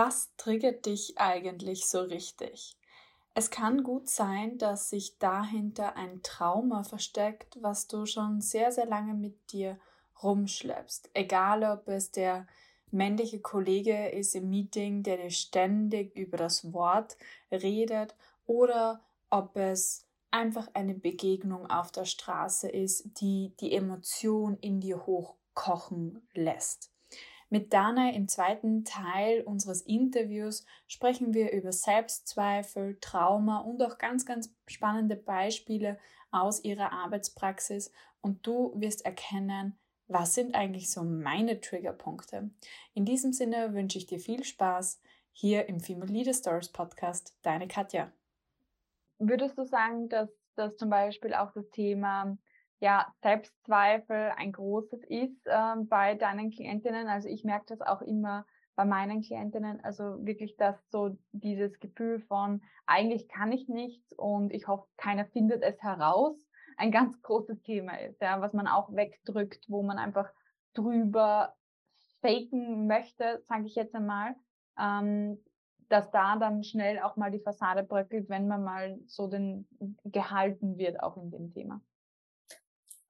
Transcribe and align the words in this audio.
Was 0.00 0.32
triggert 0.36 0.86
dich 0.86 1.18
eigentlich 1.18 1.88
so 1.88 2.02
richtig? 2.02 2.76
Es 3.34 3.50
kann 3.50 3.82
gut 3.82 4.08
sein, 4.08 4.56
dass 4.56 4.90
sich 4.90 5.18
dahinter 5.18 5.96
ein 5.96 6.22
Trauma 6.22 6.84
versteckt, 6.84 7.58
was 7.62 7.88
du 7.88 8.06
schon 8.06 8.40
sehr, 8.40 8.70
sehr 8.70 8.86
lange 8.86 9.14
mit 9.14 9.50
dir 9.50 9.76
rumschleppst. 10.22 11.10
Egal, 11.14 11.64
ob 11.64 11.88
es 11.88 12.12
der 12.12 12.46
männliche 12.92 13.40
Kollege 13.40 14.10
ist 14.10 14.36
im 14.36 14.48
Meeting, 14.50 15.02
der 15.02 15.16
dir 15.16 15.32
ständig 15.32 16.14
über 16.14 16.36
das 16.36 16.72
Wort 16.72 17.16
redet, 17.50 18.14
oder 18.46 19.00
ob 19.30 19.56
es 19.56 20.06
einfach 20.30 20.68
eine 20.74 20.94
Begegnung 20.94 21.68
auf 21.68 21.90
der 21.90 22.04
Straße 22.04 22.68
ist, 22.68 23.20
die 23.20 23.52
die 23.58 23.72
Emotion 23.72 24.58
in 24.60 24.78
dir 24.78 25.06
hochkochen 25.06 26.22
lässt. 26.34 26.92
Mit 27.50 27.72
Dana 27.72 28.12
im 28.12 28.28
zweiten 28.28 28.84
Teil 28.84 29.42
unseres 29.42 29.80
Interviews 29.82 30.66
sprechen 30.86 31.32
wir 31.32 31.52
über 31.52 31.72
Selbstzweifel, 31.72 32.98
Trauma 33.00 33.60
und 33.60 33.82
auch 33.82 33.96
ganz, 33.96 34.26
ganz 34.26 34.54
spannende 34.66 35.16
Beispiele 35.16 35.98
aus 36.30 36.62
ihrer 36.62 36.92
Arbeitspraxis 36.92 37.90
und 38.20 38.46
du 38.46 38.72
wirst 38.74 39.06
erkennen, 39.06 39.78
was 40.08 40.34
sind 40.34 40.54
eigentlich 40.54 40.90
so 40.90 41.02
meine 41.02 41.60
Triggerpunkte. 41.60 42.50
In 42.94 43.04
diesem 43.04 43.32
Sinne 43.32 43.72
wünsche 43.72 43.98
ich 43.98 44.06
dir 44.06 44.20
viel 44.20 44.44
Spaß 44.44 45.00
hier 45.32 45.68
im 45.68 45.80
Female 45.80 46.12
Leader 46.12 46.34
Stories 46.34 46.68
Podcast. 46.68 47.34
Deine 47.42 47.68
Katja. 47.68 48.12
Würdest 49.18 49.56
du 49.56 49.64
sagen, 49.64 50.08
dass 50.08 50.28
das 50.54 50.76
zum 50.76 50.90
Beispiel 50.90 51.32
auch 51.32 51.52
das 51.52 51.70
Thema 51.70 52.36
ja, 52.80 53.12
Selbstzweifel 53.22 54.32
ein 54.36 54.52
großes 54.52 55.02
ist 55.04 55.46
äh, 55.46 55.74
bei 55.84 56.14
deinen 56.14 56.50
Klientinnen. 56.50 57.08
Also 57.08 57.28
ich 57.28 57.44
merke 57.44 57.66
das 57.68 57.80
auch 57.80 58.02
immer 58.02 58.46
bei 58.76 58.84
meinen 58.84 59.22
Klientinnen. 59.22 59.82
Also 59.82 60.24
wirklich, 60.24 60.56
dass 60.56 60.76
so 60.90 61.16
dieses 61.32 61.80
Gefühl 61.80 62.20
von 62.20 62.62
eigentlich 62.86 63.28
kann 63.28 63.50
ich 63.50 63.68
nichts 63.68 64.12
und 64.12 64.52
ich 64.52 64.68
hoffe, 64.68 64.86
keiner 64.96 65.26
findet 65.26 65.62
es 65.62 65.82
heraus, 65.82 66.36
ein 66.76 66.92
ganz 66.92 67.20
großes 67.22 67.60
Thema 67.62 68.00
ist, 68.00 68.20
ja, 68.22 68.40
was 68.40 68.52
man 68.52 68.68
auch 68.68 68.94
wegdrückt, 68.94 69.64
wo 69.68 69.82
man 69.82 69.98
einfach 69.98 70.30
drüber 70.74 71.56
faken 72.20 72.86
möchte, 72.86 73.42
sage 73.48 73.66
ich 73.66 73.74
jetzt 73.74 73.96
einmal, 73.96 74.36
ähm, 74.78 75.42
dass 75.88 76.10
da 76.12 76.36
dann 76.36 76.62
schnell 76.62 77.00
auch 77.00 77.16
mal 77.16 77.32
die 77.32 77.40
Fassade 77.40 77.82
bröckelt, 77.82 78.28
wenn 78.28 78.46
man 78.46 78.62
mal 78.62 78.98
so 79.06 79.26
den 79.26 79.66
gehalten 80.04 80.78
wird, 80.78 81.02
auch 81.02 81.16
in 81.16 81.32
dem 81.32 81.50
Thema. 81.52 81.80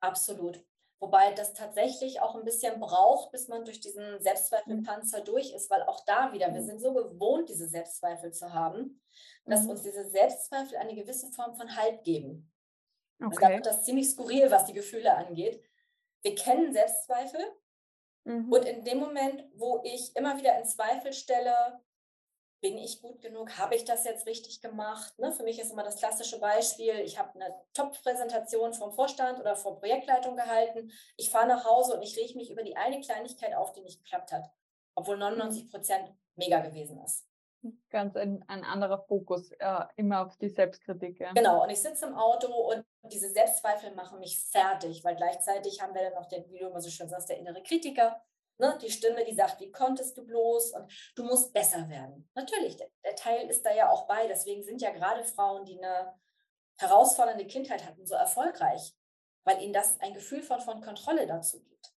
Absolut. 0.01 0.65
Wobei 1.01 1.33
das 1.33 1.55
tatsächlich 1.55 2.21
auch 2.21 2.35
ein 2.35 2.45
bisschen 2.45 2.81
braucht, 2.81 3.31
bis 3.31 3.47
man 3.47 3.65
durch 3.65 3.81
diesen 3.81 4.21
Selbstzweifelpanzer 4.21 5.21
durch 5.21 5.53
ist, 5.53 5.71
weil 5.71 5.83
auch 5.85 6.05
da 6.05 6.33
wieder, 6.33 6.53
wir 6.53 6.61
mhm. 6.61 6.67
sind 6.67 6.81
so 6.81 6.93
gewohnt, 6.93 7.49
diese 7.49 7.69
Selbstzweifel 7.69 8.33
zu 8.33 8.53
haben, 8.53 9.01
dass 9.45 9.63
mhm. 9.63 9.71
uns 9.71 9.83
diese 9.83 10.11
Selbstzweifel 10.11 10.77
eine 10.77 10.97
gewisse 10.97 11.31
Form 11.31 11.55
von 11.55 11.77
Halt 11.77 12.03
geben. 12.03 12.53
Okay. 13.25 13.45
Also 13.45 13.71
das 13.71 13.85
ziemlich 13.85 14.11
skurril, 14.11 14.51
was 14.51 14.65
die 14.65 14.73
Gefühle 14.73 15.15
angeht. 15.15 15.63
Wir 16.23 16.35
kennen 16.35 16.73
Selbstzweifel 16.73 17.41
mhm. 18.25 18.53
und 18.53 18.65
in 18.65 18.85
dem 18.85 18.99
Moment, 18.99 19.45
wo 19.55 19.81
ich 19.85 20.17
immer 20.17 20.37
wieder 20.37 20.59
in 20.59 20.65
Zweifel 20.65 21.13
stelle, 21.13 21.81
bin 22.61 22.77
ich 22.79 23.01
gut 23.01 23.21
genug? 23.21 23.57
Habe 23.59 23.77
ich 23.77 23.85
das 23.85 24.05
jetzt 24.05 24.27
richtig 24.27 24.61
gemacht? 24.61 25.19
Ne? 25.19 25.33
Für 25.33 25.43
mich 25.43 25.61
ist 25.61 25.73
immer 25.73 25.85
das 25.85 25.97
klassische 25.97 26.41
Beispiel, 26.41 26.95
ich 27.01 27.19
habe 27.19 27.35
eine 27.35 27.55
Top-Präsentation 27.73 28.73
vom 28.73 28.93
Vorstand 28.93 29.39
oder 29.39 29.57
vor 29.57 29.79
Projektleitung 29.79 30.37
gehalten. 30.37 30.91
Ich 31.17 31.31
fahre 31.31 31.49
nach 31.49 31.65
Hause 31.65 31.95
und 31.95 32.03
ich 32.03 32.17
rege 32.17 32.37
mich 32.37 32.51
über 32.51 32.63
die 32.63 32.77
eine 32.77 33.01
Kleinigkeit 33.01 33.55
auf, 33.55 33.73
die 33.73 33.83
nicht 33.83 34.03
geklappt 34.03 34.33
hat, 34.33 34.51
obwohl 34.95 35.17
99 35.17 35.71
Prozent 35.71 36.13
mega 36.37 36.61
gewesen 36.61 37.01
ist. 37.03 37.27
Ganz 37.91 38.17
ein, 38.17 38.45
ein 38.47 38.65
anderer 38.65 39.05
Fokus, 39.07 39.51
äh, 39.59 39.85
immer 39.97 40.25
auf 40.25 40.37
die 40.37 40.49
Selbstkritik. 40.49 41.19
Ja. 41.19 41.33
Genau, 41.33 41.65
und 41.65 41.71
ich 41.71 41.81
sitze 41.81 42.07
im 42.07 42.15
Auto 42.15 42.53
und 42.53 42.85
diese 43.03 43.31
Selbstzweifel 43.31 43.95
machen 43.95 44.21
mich 44.21 44.41
fertig, 44.45 45.03
weil 45.03 45.17
gleichzeitig 45.17 45.83
haben 45.83 45.95
wir 45.95 46.03
dann 46.03 46.15
noch 46.15 46.29
den, 46.29 46.49
wie 46.51 46.59
du 46.59 46.69
immer 46.69 46.81
so 46.81 46.89
schön 46.89 47.09
sagst, 47.09 47.29
der 47.29 47.39
innere 47.39 47.63
Kritiker, 47.63 48.21
Ne? 48.59 48.77
Die 48.83 48.91
Stimme, 48.91 49.25
die 49.25 49.35
sagt, 49.35 49.61
wie 49.61 49.71
konntest 49.71 50.17
du 50.17 50.27
bloß 50.27 50.73
und 50.73 50.93
du 51.15 51.25
musst 51.25 51.53
besser 51.53 51.89
werden. 51.89 52.29
Natürlich, 52.35 52.77
der, 52.77 52.91
der 53.05 53.15
Teil 53.15 53.49
ist 53.49 53.65
da 53.65 53.73
ja 53.73 53.89
auch 53.91 54.07
bei. 54.07 54.27
Deswegen 54.27 54.65
sind 54.65 54.83
ja 54.83 54.91
gerade 54.91 55.25
Frauen, 55.25 55.65
die 55.65 55.79
eine 55.79 56.13
herausfordernde 56.79 57.47
Kindheit 57.47 57.85
hatten, 57.87 58.07
so 58.07 58.15
erfolgreich, 58.15 58.95
weil 59.45 59.63
ihnen 59.63 59.73
das 59.73 60.01
ein 60.01 60.15
Gefühl 60.15 60.43
von, 60.43 60.61
von 60.61 60.81
Kontrolle 60.81 61.27
dazu 61.27 61.63
gibt. 61.63 61.93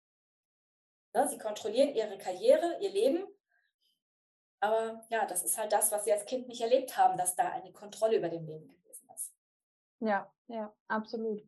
Ne? 1.14 1.28
Sie 1.28 1.38
kontrollieren 1.38 1.96
ihre 1.96 2.18
Karriere, 2.18 2.78
ihr 2.80 2.92
Leben. 2.92 3.28
Aber 4.60 5.04
ja, 5.10 5.26
das 5.26 5.44
ist 5.44 5.58
halt 5.58 5.72
das, 5.72 5.92
was 5.92 6.04
sie 6.04 6.14
als 6.14 6.26
Kind 6.26 6.48
nicht 6.48 6.62
erlebt 6.62 6.96
haben, 6.96 7.18
dass 7.18 7.36
da 7.36 7.50
eine 7.50 7.72
Kontrolle 7.72 8.18
über 8.18 8.30
dem 8.30 8.46
Leben 8.46 8.68
gewesen 8.68 9.10
ist. 9.16 9.34
Ja, 10.00 10.32
ja, 10.48 10.76
absolut 10.88 11.44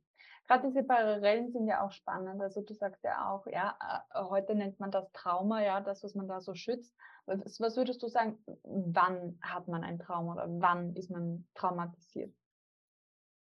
gerade 0.48 0.68
diese 0.68 0.84
Parallelen 0.84 1.52
sind 1.52 1.68
ja 1.68 1.86
auch 1.86 1.92
spannend. 1.92 2.42
Also 2.42 2.62
du 2.62 2.74
sagst 2.74 3.04
ja 3.04 3.32
auch, 3.32 3.46
ja, 3.48 3.78
äh, 4.14 4.24
heute 4.24 4.56
nennt 4.56 4.80
man 4.80 4.92
das 4.92 5.12
Trauma, 5.12 5.62
ja, 5.62 5.82
das, 5.82 6.04
was 6.04 6.16
man 6.16 6.28
da 6.28 6.42
so 6.42 6.54
schützt. 6.54 6.96
Was, 7.26 7.60
was 7.60 7.78
würdest 7.78 8.04
du 8.04 8.08
sagen, 8.08 8.44
wann 8.64 9.40
hat 9.42 9.68
man 9.68 9.84
ein 9.84 10.00
Trauma 10.00 10.34
oder 10.34 10.48
wann 10.48 10.96
ist 10.96 11.10
man 11.10 11.48
traumatisiert? 11.56 12.34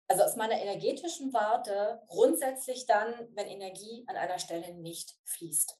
Also 0.08 0.25
aus 0.25 0.36
meiner 0.36 0.60
energetischen 0.60 1.32
Warte 1.32 2.02
grundsätzlich 2.08 2.84
dann, 2.86 3.14
wenn 3.34 3.47
Energie 3.47 4.04
an 4.08 4.16
einer 4.16 4.38
Stelle 4.38 4.75
nicht 4.75 5.16
fließt. 5.25 5.78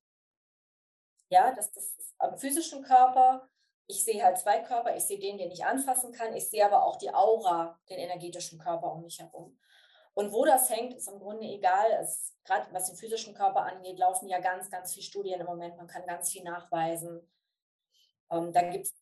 Ja, 1.29 1.53
das, 1.55 1.71
das 1.73 1.85
ist 1.99 2.15
am 2.19 2.39
physischen 2.39 2.83
Körper. 2.83 3.49
Ich 3.87 4.05
sehe 4.05 4.23
halt 4.23 4.39
zwei 4.39 4.61
Körper. 4.61 4.97
Ich 4.97 5.05
sehe 5.05 5.19
den, 5.19 5.37
den 5.37 5.51
ich 5.51 5.67
anfassen 5.67 6.13
kann. 6.13 6.35
Ich 6.35 6.49
sehe 6.49 6.65
aber 6.65 6.85
auch 6.85 6.97
die 6.97 7.13
Aura, 7.13 7.79
den 7.91 7.99
energetischen 7.99 8.59
Körper 8.59 8.93
um 8.93 9.03
mich 9.03 9.19
herum. 9.19 9.59
Und 10.15 10.33
wo 10.33 10.45
das 10.45 10.69
hängt, 10.71 10.95
ist 10.95 11.09
im 11.09 11.19
Grunde 11.19 11.47
egal. 11.47 12.07
Gerade 12.45 12.73
was 12.73 12.87
den 12.87 12.97
physischen 12.97 13.35
Körper 13.35 13.65
angeht, 13.65 13.99
laufen 13.99 14.29
ja 14.29 14.41
ganz, 14.41 14.71
ganz 14.71 14.93
viele 14.93 15.05
Studien 15.05 15.41
im 15.41 15.47
Moment. 15.47 15.77
Man 15.77 15.87
kann 15.87 16.07
ganz 16.07 16.31
viel 16.31 16.43
nachweisen. 16.43 17.21
Ähm, 18.31 18.53
dann 18.53 18.71
gibt 18.71 18.87
es. 18.87 18.95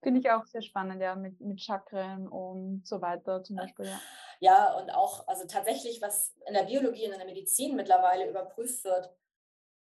Finde 0.00 0.20
ich 0.20 0.30
auch 0.30 0.44
sehr 0.44 0.62
spannend, 0.62 1.02
ja, 1.02 1.16
mit, 1.16 1.40
mit 1.40 1.60
Chakren 1.60 2.28
und 2.28 2.86
so 2.86 3.00
weiter 3.00 3.42
zum 3.42 3.56
Beispiel. 3.56 3.86
Ja. 3.86 4.00
ja, 4.38 4.78
und 4.78 4.90
auch, 4.90 5.26
also 5.26 5.44
tatsächlich, 5.46 6.00
was 6.00 6.36
in 6.46 6.54
der 6.54 6.64
Biologie 6.64 7.06
und 7.06 7.12
in 7.12 7.18
der 7.18 7.26
Medizin 7.26 7.74
mittlerweile 7.74 8.28
überprüft 8.28 8.84
wird, 8.84 9.12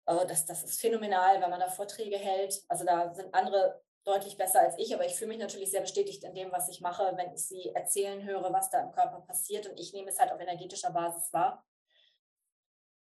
äh, 0.05 0.25
das, 0.25 0.45
das 0.45 0.63
ist 0.63 0.79
phänomenal, 0.79 1.41
wenn 1.41 1.49
man 1.49 1.59
da 1.59 1.67
Vorträge 1.67 2.17
hält. 2.17 2.63
Also 2.69 2.85
da 2.85 3.13
sind 3.13 3.33
andere 3.33 3.83
deutlich 4.05 4.37
besser 4.37 4.61
als 4.61 4.77
ich, 4.77 4.93
aber 4.93 5.05
ich 5.05 5.15
fühle 5.15 5.29
mich 5.29 5.39
natürlich 5.39 5.71
sehr 5.71 5.81
bestätigt 5.81 6.23
in 6.23 6.35
dem, 6.35 6.51
was 6.51 6.69
ich 6.69 6.79
mache, 6.79 7.13
wenn 7.15 7.33
ich 7.33 7.47
sie 7.47 7.69
erzählen 7.69 8.23
höre, 8.23 8.53
was 8.53 8.69
da 8.69 8.81
im 8.81 8.91
Körper 8.91 9.21
passiert. 9.21 9.67
Und 9.67 9.79
ich 9.79 9.93
nehme 9.93 10.09
es 10.09 10.19
halt 10.19 10.31
auf 10.31 10.39
energetischer 10.39 10.91
Basis 10.91 11.33
wahr. 11.33 11.65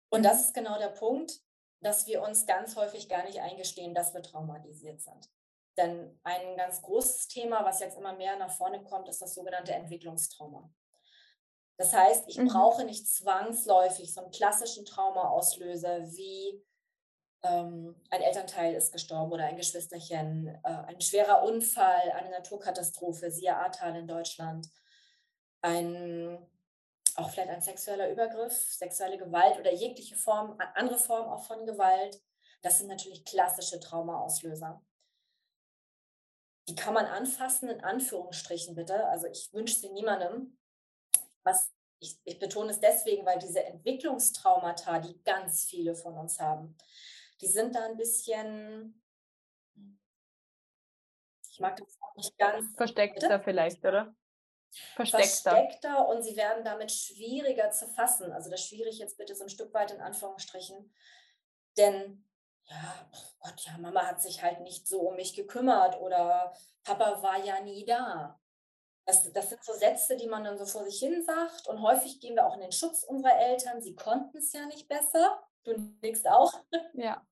Und 0.08 0.22
das 0.22 0.40
ist 0.40 0.54
genau 0.54 0.78
der 0.78 0.88
Punkt, 0.88 1.40
dass 1.80 2.06
wir 2.06 2.22
uns 2.22 2.46
ganz 2.46 2.76
häufig 2.76 3.08
gar 3.08 3.24
nicht 3.24 3.40
eingestehen, 3.40 3.94
dass 3.94 4.14
wir 4.14 4.22
traumatisiert 4.22 5.00
sind. 5.00 5.30
Denn 5.76 6.18
ein 6.24 6.56
ganz 6.56 6.80
großes 6.80 7.28
Thema, 7.28 7.64
was 7.64 7.80
jetzt 7.80 7.98
immer 7.98 8.14
mehr 8.14 8.36
nach 8.36 8.50
vorne 8.50 8.82
kommt, 8.82 9.08
ist 9.08 9.20
das 9.20 9.34
sogenannte 9.34 9.74
Entwicklungstrauma. 9.74 10.70
Das 11.76 11.92
heißt, 11.92 12.24
ich 12.28 12.38
mhm. 12.38 12.48
brauche 12.48 12.84
nicht 12.84 13.06
zwangsläufig 13.06 14.14
so 14.14 14.22
einen 14.22 14.30
klassischen 14.30 14.86
Traumaauslöser 14.86 16.10
wie 16.12 16.64
ähm, 17.48 17.94
ein 18.10 18.22
Elternteil 18.22 18.74
ist 18.74 18.92
gestorben 18.92 19.32
oder 19.32 19.44
ein 19.44 19.56
Geschwisterchen, 19.56 20.48
äh, 20.48 20.68
ein 20.86 21.00
schwerer 21.00 21.42
Unfall, 21.42 22.10
eine 22.12 22.30
Naturkatastrophe, 22.30 23.30
siehe 23.30 23.56
Ahrtal 23.56 23.96
in 23.96 24.06
Deutschland, 24.06 24.68
ein, 25.62 26.38
auch 27.14 27.30
vielleicht 27.30 27.50
ein 27.50 27.60
sexueller 27.60 28.10
Übergriff, 28.10 28.52
sexuelle 28.52 29.18
Gewalt 29.18 29.58
oder 29.58 29.72
jegliche 29.72 30.16
Form, 30.16 30.58
andere 30.74 30.98
Form 30.98 31.28
auch 31.28 31.44
von 31.44 31.66
Gewalt. 31.66 32.20
Das 32.62 32.78
sind 32.78 32.88
natürlich 32.88 33.24
klassische 33.24 33.80
Traumaauslöser. 33.80 34.82
Die 36.68 36.74
kann 36.74 36.94
man 36.94 37.06
anfassen, 37.06 37.68
in 37.68 37.80
Anführungsstrichen 37.80 38.74
bitte. 38.74 39.06
Also 39.06 39.28
ich 39.28 39.52
wünsche 39.52 39.76
sie 39.76 39.90
niemandem. 39.90 40.58
Was 41.44 41.70
ich, 42.00 42.18
ich 42.24 42.38
betone 42.38 42.70
es 42.70 42.80
deswegen, 42.80 43.24
weil 43.24 43.38
diese 43.38 43.64
Entwicklungstraumata, 43.64 44.98
die 44.98 45.22
ganz 45.22 45.64
viele 45.64 45.94
von 45.94 46.14
uns 46.14 46.40
haben, 46.40 46.76
die 47.40 47.48
sind 47.48 47.74
da 47.74 47.84
ein 47.86 47.96
bisschen, 47.96 49.02
ich 51.50 51.60
mag 51.60 51.76
das 51.76 51.98
auch 52.00 52.16
nicht 52.16 52.36
ganz. 52.38 52.74
Versteckter 52.76 53.38
bitte? 53.38 53.44
vielleicht, 53.44 53.84
oder? 53.84 54.14
Versteckter. 54.94 55.50
Versteckter 55.52 56.08
und 56.08 56.22
sie 56.22 56.36
werden 56.36 56.64
damit 56.64 56.92
schwieriger 56.92 57.70
zu 57.70 57.86
fassen. 57.88 58.32
Also 58.32 58.50
das 58.50 58.64
schwierig 58.64 58.98
jetzt 58.98 59.16
bitte 59.16 59.34
so 59.34 59.44
ein 59.44 59.50
Stück 59.50 59.72
weit 59.72 59.90
in 59.90 60.00
Anführungsstrichen. 60.00 60.92
Denn, 61.76 62.24
ja, 62.64 63.08
oh 63.12 63.28
Gott, 63.40 63.60
ja, 63.60 63.78
Mama 63.78 64.06
hat 64.06 64.20
sich 64.20 64.42
halt 64.42 64.60
nicht 64.60 64.86
so 64.86 65.00
um 65.00 65.16
mich 65.16 65.34
gekümmert 65.34 65.98
oder 66.00 66.54
Papa 66.84 67.22
war 67.22 67.42
ja 67.44 67.60
nie 67.60 67.84
da. 67.84 68.40
Das, 69.06 69.32
das 69.32 69.50
sind 69.50 69.64
so 69.64 69.72
Sätze, 69.72 70.16
die 70.16 70.26
man 70.26 70.42
dann 70.42 70.58
so 70.58 70.66
vor 70.66 70.84
sich 70.84 70.98
hin 70.98 71.22
sagt. 71.24 71.68
Und 71.68 71.80
häufig 71.80 72.20
gehen 72.20 72.34
wir 72.34 72.46
auch 72.46 72.54
in 72.54 72.60
den 72.60 72.72
Schutz 72.72 73.04
unserer 73.04 73.38
Eltern. 73.38 73.80
Sie 73.80 73.94
konnten 73.94 74.38
es 74.38 74.52
ja 74.52 74.66
nicht 74.66 74.88
besser. 74.88 75.40
Du 75.66 75.74
nickst 76.02 76.28
auch. 76.28 76.52
Ja, 76.94 77.26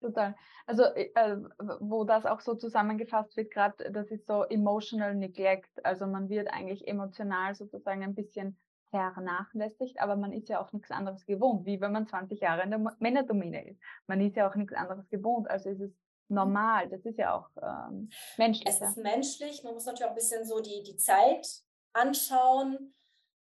total. 0.00 0.34
Also, 0.66 0.84
äh, 0.84 1.10
äh 1.14 1.36
wo 1.80 2.04
das 2.04 2.24
auch 2.24 2.40
so 2.40 2.54
zusammengefasst 2.54 3.36
wird, 3.36 3.50
gerade 3.50 3.90
das 3.90 4.10
ist 4.10 4.26
so 4.26 4.44
emotional 4.44 5.14
neglect. 5.14 5.84
Also 5.84 6.06
man 6.06 6.28
wird 6.28 6.48
eigentlich 6.48 6.86
emotional 6.86 7.54
sozusagen 7.54 8.02
ein 8.02 8.14
bisschen 8.14 8.58
vernachlässigt, 8.90 10.00
aber 10.00 10.16
man 10.16 10.32
ist 10.32 10.48
ja 10.48 10.60
auch 10.62 10.72
nichts 10.72 10.90
anderes 10.90 11.26
gewohnt, 11.26 11.66
wie 11.66 11.80
wenn 11.80 11.92
man 11.92 12.06
20 12.06 12.40
Jahre 12.40 12.62
in 12.62 12.70
der 12.70 12.96
Männerdomäne 12.98 13.68
ist. 13.68 13.80
Man 14.06 14.20
ist 14.20 14.36
ja 14.36 14.48
auch 14.48 14.54
nichts 14.54 14.74
anderes 14.74 15.08
gewohnt. 15.08 15.48
Also 15.48 15.70
es 15.70 15.80
ist 15.80 15.96
normal. 16.28 16.88
Das 16.88 17.04
ist 17.04 17.18
ja 17.18 17.34
auch 17.34 17.48
ähm, 17.62 18.10
menschlich. 18.36 18.68
Es 18.68 18.80
ist 18.80 18.96
menschlich. 18.96 19.62
Man 19.64 19.74
muss 19.74 19.84
natürlich 19.84 20.04
auch 20.04 20.10
ein 20.10 20.16
bisschen 20.16 20.44
so 20.44 20.60
die, 20.60 20.82
die 20.82 20.96
Zeit 20.96 21.46
anschauen. 21.92 22.94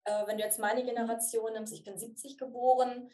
Äh, 0.04 0.26
wenn 0.26 0.38
du 0.38 0.44
jetzt 0.44 0.58
meine 0.58 0.84
Generation 0.84 1.52
nimmst, 1.52 1.72
ich 1.72 1.84
bin 1.84 1.98
70 1.98 2.38
geboren, 2.38 3.10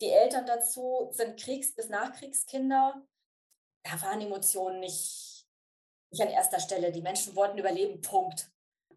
die 0.00 0.10
Eltern 0.10 0.46
dazu 0.46 1.08
sind 1.12 1.38
Kriegs- 1.40 1.74
bis 1.74 1.88
Nachkriegskinder. 1.88 3.02
Da 3.82 4.02
waren 4.02 4.20
Emotionen 4.20 4.80
nicht, 4.80 5.46
nicht 6.10 6.22
an 6.22 6.28
erster 6.28 6.58
Stelle. 6.58 6.92
Die 6.92 7.02
Menschen 7.02 7.36
wollten 7.36 7.58
überleben, 7.58 8.00
Punkt. 8.00 8.50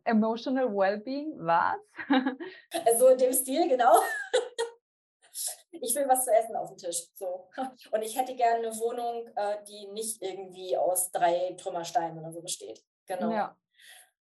Emotional 0.04 0.74
Wellbeing, 0.74 1.34
was? 1.40 1.78
so 3.00 3.10
in 3.10 3.18
dem 3.18 3.34
Stil, 3.34 3.68
genau. 3.68 4.00
ich 5.72 5.96
will 5.96 6.08
was 6.08 6.24
zu 6.24 6.32
essen 6.34 6.56
auf 6.56 6.70
dem 6.70 6.78
Tisch. 6.78 7.10
So. 7.16 7.50
Und 7.92 8.02
ich 8.02 8.18
hätte 8.18 8.36
gerne 8.36 8.68
eine 8.68 8.80
Wohnung, 8.80 9.28
äh, 9.36 9.64
die 9.66 9.88
nicht 9.88 10.22
irgendwie 10.22 10.78
aus 10.78 11.12
drei 11.12 11.54
Trümmersteinen 11.58 12.18
oder 12.20 12.32
so 12.32 12.42
besteht. 12.42 12.84
Genau. 13.06 13.32
Ja. 13.32 13.58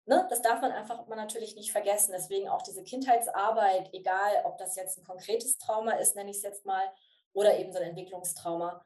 Ne, 0.08 0.24
das 0.30 0.40
darf 0.40 0.60
man 0.60 0.70
einfach 0.70 1.04
man 1.08 1.18
natürlich 1.18 1.56
nicht 1.56 1.72
vergessen. 1.72 2.12
Deswegen 2.12 2.48
auch 2.48 2.62
diese 2.62 2.84
Kindheitsarbeit, 2.84 3.92
egal 3.92 4.44
ob 4.44 4.56
das 4.56 4.76
jetzt 4.76 4.98
ein 4.98 5.04
konkretes 5.04 5.58
Trauma 5.58 5.92
ist, 5.92 6.14
nenne 6.14 6.30
ich 6.30 6.36
es 6.36 6.42
jetzt 6.44 6.64
mal, 6.64 6.84
oder 7.32 7.58
eben 7.58 7.72
so 7.72 7.80
ein 7.80 7.88
Entwicklungstrauma, 7.88 8.84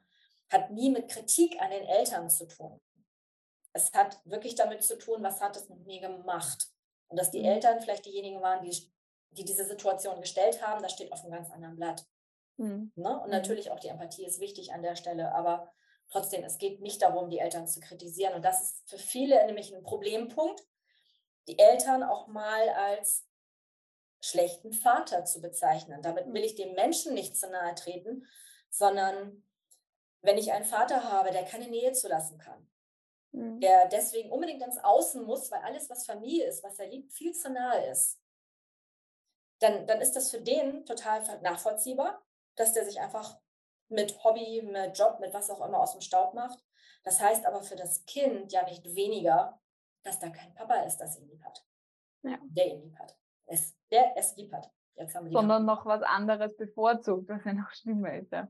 hat 0.49 0.71
nie 0.71 0.89
mit 0.89 1.09
Kritik 1.09 1.61
an 1.61 1.69
den 1.69 1.85
Eltern 1.85 2.29
zu 2.29 2.47
tun. 2.47 2.81
Es 3.73 3.93
hat 3.93 4.19
wirklich 4.25 4.55
damit 4.55 4.83
zu 4.83 4.97
tun, 4.97 5.21
was 5.21 5.39
hat 5.41 5.55
es 5.55 5.69
mit 5.69 5.85
mir 5.85 6.01
gemacht. 6.01 6.67
Und 7.07 7.19
dass 7.19 7.29
die 7.29 7.39
mhm. 7.39 7.45
Eltern 7.45 7.81
vielleicht 7.81 8.05
diejenigen 8.05 8.41
waren, 8.41 8.63
die, 8.63 8.91
die 9.29 9.45
diese 9.45 9.65
Situation 9.65 10.19
gestellt 10.21 10.65
haben, 10.65 10.81
das 10.81 10.93
steht 10.93 11.11
auf 11.13 11.21
einem 11.21 11.33
ganz 11.33 11.51
anderen 11.51 11.75
Blatt. 11.75 12.03
Mhm. 12.57 12.91
Ne? 12.95 13.19
Und 13.19 13.27
mhm. 13.27 13.31
natürlich 13.31 13.69
auch 13.69 13.79
die 13.79 13.89
Empathie 13.89 14.25
ist 14.25 14.39
wichtig 14.39 14.73
an 14.73 14.81
der 14.81 14.95
Stelle, 14.95 15.35
aber 15.35 15.71
trotzdem, 16.09 16.43
es 16.43 16.57
geht 16.57 16.81
nicht 16.81 17.03
darum, 17.03 17.29
die 17.29 17.39
Eltern 17.39 17.67
zu 17.67 17.79
kritisieren. 17.79 18.33
Und 18.33 18.43
das 18.43 18.63
ist 18.63 18.89
für 18.89 18.97
viele 18.97 19.45
nämlich 19.45 19.73
ein 19.73 19.83
Problempunkt, 19.83 20.63
die 21.47 21.59
Eltern 21.59 22.03
auch 22.03 22.27
mal 22.27 22.69
als 22.69 23.27
schlechten 24.23 24.73
Vater 24.73 25.25
zu 25.25 25.41
bezeichnen. 25.41 26.01
Damit 26.01 26.31
will 26.31 26.43
ich 26.43 26.55
dem 26.55 26.73
Menschen 26.73 27.13
nicht 27.13 27.37
zu 27.37 27.49
nahe 27.49 27.73
treten, 27.75 28.27
sondern 28.69 29.43
wenn 30.21 30.37
ich 30.37 30.51
einen 30.51 30.65
Vater 30.65 31.03
habe, 31.03 31.31
der 31.31 31.45
keine 31.45 31.67
Nähe 31.67 31.93
zulassen 31.93 32.37
kann, 32.37 32.69
mhm. 33.31 33.59
der 33.59 33.87
deswegen 33.87 34.31
unbedingt 34.31 34.61
ins 34.61 34.77
Außen 34.77 35.23
muss, 35.23 35.49
weil 35.49 35.61
alles, 35.61 35.89
was 35.89 36.05
Familie 36.05 36.45
ist, 36.45 36.63
was 36.63 36.77
er 36.77 36.87
liebt, 36.87 37.11
viel 37.11 37.33
zu 37.33 37.49
nahe 37.49 37.89
ist, 37.89 38.19
dann, 39.59 39.87
dann 39.87 40.01
ist 40.01 40.15
das 40.15 40.29
für 40.29 40.41
den 40.41 40.85
total 40.85 41.41
nachvollziehbar 41.41 42.23
dass 42.55 42.73
der 42.73 42.85
sich 42.85 42.99
einfach 42.99 43.39
mit 43.89 44.23
Hobby, 44.23 44.61
mit 44.61 44.97
Job, 44.97 45.19
mit 45.19 45.33
was 45.33 45.49
auch 45.49 45.65
immer 45.65 45.79
aus 45.79 45.93
dem 45.93 46.01
Staub 46.01 46.33
macht. 46.33 46.63
Das 47.03 47.19
heißt 47.19 47.45
aber 47.45 47.63
für 47.63 47.75
das 47.75 48.05
Kind 48.05 48.51
ja 48.51 48.63
nicht 48.63 48.85
weniger, 48.95 49.59
dass 50.03 50.19
da 50.19 50.29
kein 50.29 50.53
Papa 50.53 50.75
ist, 50.81 50.97
das 50.97 51.19
ihn 51.19 51.27
lieb 51.27 51.43
hat. 51.43 51.65
Ja. 52.23 52.37
Der 52.43 52.67
ihn 52.67 52.81
lieb 52.81 52.97
hat. 52.97 53.15
Es, 53.45 53.75
der 53.91 54.15
es 54.17 54.35
lieb 54.35 54.51
hat. 54.53 54.71
Jetzt 54.95 55.15
haben 55.15 55.25
wir 55.25 55.31
Sondern 55.31 55.65
noch 55.65 55.85
was 55.85 56.03
anderes 56.03 56.55
bevorzugt, 56.55 57.29
was 57.29 57.43
ja 57.45 57.53
noch 57.53 57.71
schlimmer 57.71 58.13
ist. 58.13 58.31
Ja. 58.31 58.47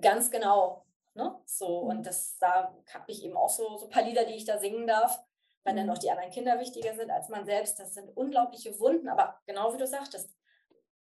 Ganz 0.00 0.30
genau. 0.30 0.86
Ne? 1.14 1.38
So, 1.44 1.82
mhm. 1.82 1.88
und 1.90 2.06
das, 2.06 2.38
da 2.38 2.74
habe 2.94 3.04
ich 3.08 3.24
eben 3.24 3.36
auch 3.36 3.50
so, 3.50 3.76
so 3.76 3.86
ein 3.86 3.90
paar 3.90 4.02
Lieder, 4.02 4.24
die 4.24 4.34
ich 4.34 4.44
da 4.44 4.58
singen 4.58 4.86
darf, 4.86 5.22
wenn 5.64 5.76
dann 5.76 5.86
mhm. 5.86 5.92
noch 5.92 5.98
die 5.98 6.10
anderen 6.10 6.30
Kinder 6.30 6.58
wichtiger 6.58 6.94
sind 6.94 7.10
als 7.10 7.28
man 7.28 7.44
selbst. 7.44 7.78
Das 7.78 7.94
sind 7.94 8.08
unglaubliche 8.16 8.78
Wunden, 8.78 9.08
aber 9.08 9.40
genau 9.46 9.74
wie 9.74 9.78
du 9.78 9.86
sagtest, 9.86 10.34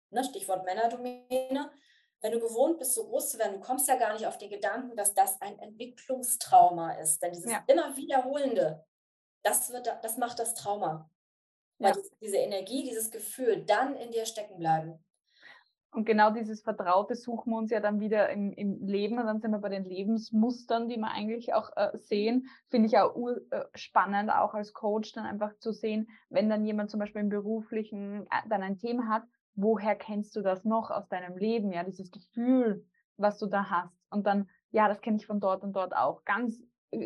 ne? 0.10 0.24
Stichwort 0.24 0.66
Männerdomäne, 0.66 1.72
wenn 2.22 2.32
du 2.32 2.40
gewohnt 2.40 2.80
bist, 2.80 2.96
so 2.96 3.08
groß 3.08 3.30
zu 3.30 3.40
werden, 3.40 3.54
du 3.54 3.60
kommst 3.60 3.88
ja 3.88 3.96
gar 3.96 4.14
nicht 4.14 4.26
auf 4.26 4.38
den 4.38 4.50
Gedanken, 4.50 4.96
dass 4.96 5.14
das 5.14 5.40
ein 5.42 5.58
Entwicklungstrauma 5.60 6.94
ist. 6.94 7.22
Denn 7.22 7.32
dieses 7.32 7.52
ja. 7.52 7.64
immer 7.68 7.96
wiederholende, 7.96 8.86
das, 9.44 9.72
wird, 9.72 9.88
das 10.02 10.18
macht 10.18 10.40
das 10.40 10.54
Trauma. 10.54 11.10
Weil 11.78 11.96
ja. 11.96 12.02
diese 12.22 12.38
Energie, 12.38 12.84
dieses 12.84 13.12
Gefühl 13.12 13.64
dann 13.66 13.96
in 13.96 14.12
dir 14.12 14.26
stecken 14.26 14.58
bleiben. 14.58 15.04
Und 15.92 16.06
genau 16.06 16.30
dieses 16.30 16.62
Vertraute 16.62 17.16
suchen 17.16 17.52
wir 17.52 17.58
uns 17.58 17.72
ja 17.72 17.80
dann 17.80 18.00
wieder 18.00 18.30
im, 18.30 18.54
im 18.54 18.86
Leben 18.86 19.18
und 19.18 19.26
dann 19.26 19.40
sind 19.40 19.52
wir 19.52 19.58
bei 19.58 19.70
den 19.70 19.86
Lebensmustern, 19.86 20.88
die 20.88 20.98
wir 20.98 21.10
eigentlich 21.10 21.54
auch 21.54 21.76
äh, 21.76 21.98
sehen. 21.98 22.48
Finde 22.68 22.88
ich 22.88 22.98
auch 23.00 23.16
äh, 23.50 23.66
spannend, 23.74 24.30
auch 24.30 24.54
als 24.54 24.74
Coach 24.74 25.14
dann 25.14 25.26
einfach 25.26 25.58
zu 25.58 25.72
sehen, 25.72 26.10
wenn 26.30 26.48
dann 26.48 26.64
jemand 26.64 26.92
zum 26.92 27.00
Beispiel 27.00 27.22
im 27.22 27.30
beruflichen 27.30 28.28
äh, 28.28 28.48
dann 28.50 28.62
ein 28.62 28.78
Thema 28.78 29.08
hat, 29.08 29.24
woher 29.56 29.96
kennst 29.96 30.36
du 30.36 30.42
das 30.42 30.64
noch 30.64 30.92
aus 30.92 31.08
deinem 31.10 31.38
Leben? 31.38 31.72
Ja, 31.72 31.84
dieses 31.84 32.12
Gefühl, 32.12 32.86
was 33.18 33.40
du 33.40 33.48
da 33.48 33.70
hast. 33.70 33.98
Und 34.12 34.28
dann, 34.28 34.48
ja, 34.70 34.88
das 34.88 35.02
kenne 35.02 35.18
ich 35.18 35.26
von 35.26 35.40
dort 35.40 35.64
und 35.64 35.74
dort 35.74 35.96
auch. 35.96 36.24
Ganz, 36.24 36.62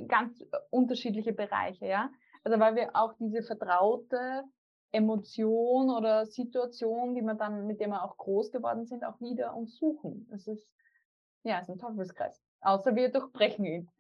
ganz 0.08 0.44
unterschiedliche 0.72 1.32
Bereiche, 1.32 1.88
ja. 1.88 2.10
Also 2.44 2.60
weil 2.60 2.76
wir 2.76 2.96
auch 2.96 3.14
diese 3.20 3.42
vertraute 3.42 4.44
Emotion 4.92 5.90
oder 5.90 6.26
Situation, 6.26 7.16
die 7.16 7.22
wir 7.22 7.34
dann, 7.34 7.66
mit 7.66 7.80
der 7.80 7.88
wir 7.88 8.04
auch 8.04 8.18
groß 8.18 8.52
geworden 8.52 8.86
sind, 8.86 9.04
auch 9.04 9.20
wieder 9.20 9.56
uns 9.56 9.78
suchen. 9.78 10.30
Es 10.34 10.48
ist, 10.48 10.68
ja, 11.44 11.60
ist 11.60 11.70
ein 11.70 11.80
Teufelskreis. 11.80 12.42
Außer 12.62 12.96
wir 12.96 13.10
durchbrechen 13.10 13.66
ihn. 13.66 13.92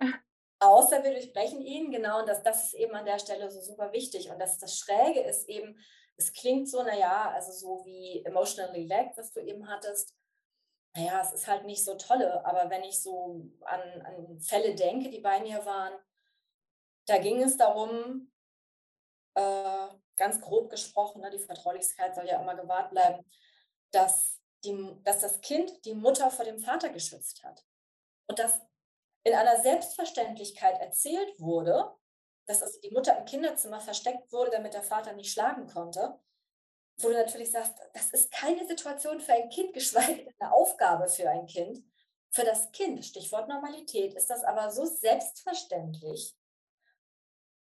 Außer 0.59 1.03
wir 1.03 1.11
durchbrechen 1.11 1.61
ihn, 1.61 1.91
genau. 1.91 2.19
Und 2.19 2.29
das, 2.29 2.43
das 2.43 2.67
ist 2.67 2.73
eben 2.75 2.93
an 2.93 3.05
der 3.05 3.19
Stelle 3.19 3.49
so 3.49 3.59
super 3.59 3.91
wichtig. 3.91 4.29
Und 4.29 4.39
das, 4.39 4.59
das 4.59 4.77
Schräge 4.77 5.21
ist 5.21 5.49
eben, 5.49 5.77
es 6.15 6.31
klingt 6.31 6.69
so, 6.69 6.83
naja, 6.83 7.31
also 7.31 7.51
so 7.51 7.85
wie 7.85 8.23
emotionally 8.23 8.85
lagged, 8.85 9.17
was 9.17 9.31
du 9.31 9.41
eben 9.41 9.67
hattest. 9.67 10.15
Naja, 10.95 11.21
es 11.21 11.33
ist 11.33 11.47
halt 11.47 11.65
nicht 11.65 11.83
so 11.83 11.95
tolle, 11.95 12.45
aber 12.45 12.69
wenn 12.69 12.83
ich 12.83 13.01
so 13.01 13.49
an, 13.65 13.81
an 14.03 14.39
Fälle 14.39 14.75
denke, 14.75 15.09
die 15.09 15.21
bei 15.21 15.41
mir 15.41 15.65
waren, 15.65 15.93
da 17.07 17.17
ging 17.17 17.41
es 17.41 17.57
darum, 17.57 18.31
äh, 19.35 19.87
ganz 20.15 20.41
grob 20.41 20.69
gesprochen, 20.69 21.21
ne, 21.21 21.29
die 21.31 21.39
Vertraulichkeit 21.39 22.15
soll 22.15 22.27
ja 22.27 22.41
immer 22.41 22.55
gewahrt 22.55 22.91
bleiben, 22.91 23.23
dass, 23.91 24.39
die, 24.63 24.95
dass 25.03 25.19
das 25.19 25.41
Kind 25.41 25.85
die 25.85 25.93
Mutter 25.93 26.29
vor 26.31 26.45
dem 26.45 26.59
Vater 26.59 26.89
geschützt 26.89 27.43
hat. 27.43 27.63
Und 28.27 28.39
dass 28.39 28.61
in 29.23 29.33
einer 29.33 29.61
Selbstverständlichkeit 29.61 30.79
erzählt 30.79 31.39
wurde, 31.39 31.93
dass 32.45 32.61
also 32.61 32.79
die 32.81 32.91
Mutter 32.91 33.17
im 33.17 33.25
Kinderzimmer 33.25 33.79
versteckt 33.79 34.31
wurde, 34.31 34.51
damit 34.51 34.73
der 34.73 34.83
Vater 34.83 35.13
nicht 35.13 35.31
schlagen 35.31 35.67
konnte, 35.67 36.19
wo 36.97 37.07
du 37.07 37.13
natürlich 37.13 37.51
sagst, 37.51 37.73
das 37.93 38.11
ist 38.11 38.31
keine 38.31 38.67
Situation 38.67 39.19
für 39.19 39.33
ein 39.33 39.49
Kind, 39.49 39.73
geschweige 39.73 40.25
denn 40.25 40.33
eine 40.39 40.51
Aufgabe 40.51 41.07
für 41.07 41.29
ein 41.29 41.45
Kind. 41.45 41.83
Für 42.31 42.43
das 42.43 42.71
Kind, 42.71 43.05
Stichwort 43.05 43.47
Normalität, 43.47 44.13
ist 44.15 44.29
das 44.29 44.43
aber 44.43 44.71
so 44.71 44.85
selbstverständlich. 44.85 46.35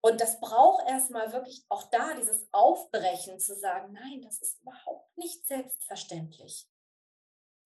Und 0.00 0.20
das 0.20 0.40
braucht 0.40 0.88
erstmal 0.88 1.32
wirklich 1.32 1.64
auch 1.68 1.84
da 1.90 2.14
dieses 2.14 2.48
Aufbrechen 2.52 3.40
zu 3.40 3.54
sagen, 3.54 3.92
nein, 3.92 4.22
das 4.22 4.40
ist 4.40 4.60
überhaupt 4.62 5.16
nicht 5.16 5.46
selbstverständlich. 5.46 6.68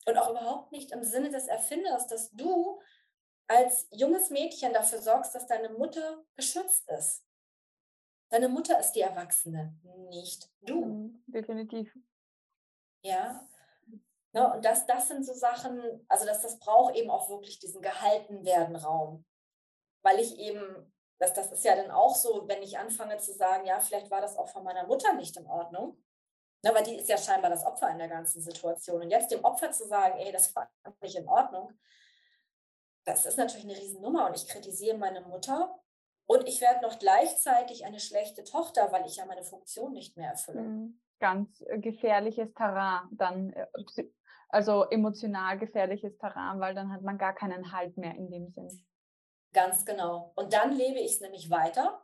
Und 0.07 0.17
auch 0.17 0.31
überhaupt 0.31 0.73
nicht 0.73 0.93
im 0.93 1.05
Sinne 1.05 1.31
des 1.31 1.47
Erfinders, 1.47 2.07
dass 2.07 2.31
du 2.31 2.81
als 3.49 3.87
junges 3.91 4.31
Mädchen 4.31 4.73
dafür 4.73 5.01
sorgst, 5.01 5.35
dass 5.35 5.47
deine 5.47 5.71
Mutter 5.71 6.25
geschützt 6.37 6.89
ist. 6.89 7.25
Deine 8.31 8.49
Mutter 8.49 8.81
ist 8.81 8.93
die 8.93 9.03
Erwachsene, 9.03 9.79
nicht 10.09 10.51
du. 10.63 10.85
Mhm, 10.87 11.25
definitiv. 11.27 11.95
Ja. 13.05 13.47
Ne, 14.33 14.55
und 14.55 14.65
das, 14.65 14.87
das 14.87 15.09
sind 15.09 15.27
so 15.27 15.35
Sachen, 15.35 16.07
also 16.09 16.25
dass 16.25 16.41
das 16.41 16.59
braucht 16.59 16.97
eben 16.97 17.11
auch 17.11 17.29
wirklich 17.29 17.59
diesen 17.59 17.83
gehalten 17.83 18.45
werden 18.47 18.77
Raum. 18.77 19.27
Weil 20.03 20.19
ich 20.19 20.39
eben, 20.39 20.92
das, 21.23 21.35
das 21.35 21.53
ist 21.53 21.65
ja 21.65 21.77
dann 21.77 21.91
auch 21.93 22.15
so, 22.17 22.49
wenn 22.49 22.63
ich 22.63 22.79
anfange 22.79 23.17
zu 23.19 23.33
sagen, 23.33 23.65
ja, 23.65 23.79
vielleicht 23.79 24.11
war 24.11 24.21
das 24.21 24.37
auch 24.37 24.49
von 24.49 24.65
meiner 24.65 24.87
Mutter 24.87 25.15
nicht 25.15 25.37
in 25.37 25.47
Ordnung. 25.47 25.97
Ne, 26.65 26.73
weil 26.75 26.85
die 26.85 26.97
ist 26.97 27.09
ja 27.09 27.17
scheinbar 27.17 27.51
das 27.51 27.65
Opfer 27.65 27.91
in 27.91 27.99
der 27.99 28.09
ganzen 28.09 28.41
Situation. 28.41 29.03
Und 29.03 29.11
jetzt 29.11 29.31
dem 29.33 29.45
Opfer 29.45 29.73
zu 29.73 29.87
sagen, 29.87 30.19
ey, 30.19 30.31
das 30.33 30.55
war 30.55 30.71
nicht 31.01 31.17
in 31.17 31.29
Ordnung, 31.29 31.73
das 33.05 33.27
ist 33.27 33.39
natürlich 33.39 33.65
eine 33.65 33.77
Riesennummer 33.77 34.29
und 34.29 34.37
ich 34.37 34.47
kritisiere 34.47 34.97
meine 34.97 35.23
Mutter 35.23 35.77
und 36.27 36.47
ich 36.47 36.61
werde 36.61 36.83
noch 36.83 36.99
gleichzeitig 36.99 37.85
eine 37.85 37.99
schlechte 37.99 38.45
Tochter, 38.45 38.93
weil 38.93 39.07
ich 39.07 39.17
ja 39.17 39.27
meine 39.27 39.43
Funktion 39.43 39.93
nicht 39.93 40.17
mehr 40.17 40.31
erfülle. 40.31 40.63
Mhm. 40.63 41.01
Ganz 41.19 41.63
äh, 41.63 41.79
gefährliches 41.79 42.53
Terrain 42.55 43.09
dann, 43.13 43.53
äh, 43.53 43.67
also 44.49 44.85
emotional 44.85 45.59
gefährliches 45.59 46.17
Terrain, 46.19 46.61
weil 46.61 46.75
dann 46.75 46.93
hat 46.93 47.03
man 47.03 47.19
gar 47.19 47.35
keinen 47.35 47.73
Halt 47.73 47.97
mehr 47.97 48.15
in 48.15 48.31
dem 48.31 48.49
Sinn. 48.51 48.85
Ganz 49.53 49.85
genau. 49.85 50.33
Und 50.35 50.53
dann 50.53 50.73
lebe 50.77 50.99
ich 50.99 51.13
es 51.13 51.21
nämlich 51.21 51.51
weiter 51.51 52.03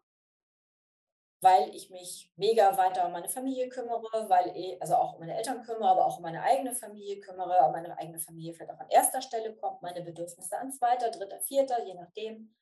weil 1.40 1.74
ich 1.74 1.90
mich 1.90 2.32
mega 2.36 2.76
weiter 2.76 3.06
um 3.06 3.12
meine 3.12 3.28
Familie 3.28 3.68
kümmere, 3.68 4.28
weil 4.28 4.56
ich, 4.56 4.80
also 4.82 4.96
auch 4.96 5.14
um 5.14 5.20
meine 5.20 5.36
Eltern 5.36 5.62
kümmere, 5.62 5.90
aber 5.90 6.06
auch 6.06 6.16
um 6.16 6.22
meine 6.22 6.42
eigene 6.42 6.74
Familie 6.74 7.20
kümmere, 7.20 7.64
um 7.64 7.72
meine 7.72 7.96
eigene 7.96 8.18
Familie 8.18 8.54
vielleicht 8.54 8.72
auch 8.72 8.80
an 8.80 8.90
erster 8.90 9.22
Stelle 9.22 9.54
kommt, 9.54 9.82
meine 9.82 10.02
Bedürfnisse 10.02 10.58
an 10.58 10.72
zweiter, 10.72 11.10
dritter, 11.10 11.40
vierter, 11.40 11.84
je 11.84 11.94
nachdem. 11.94 12.54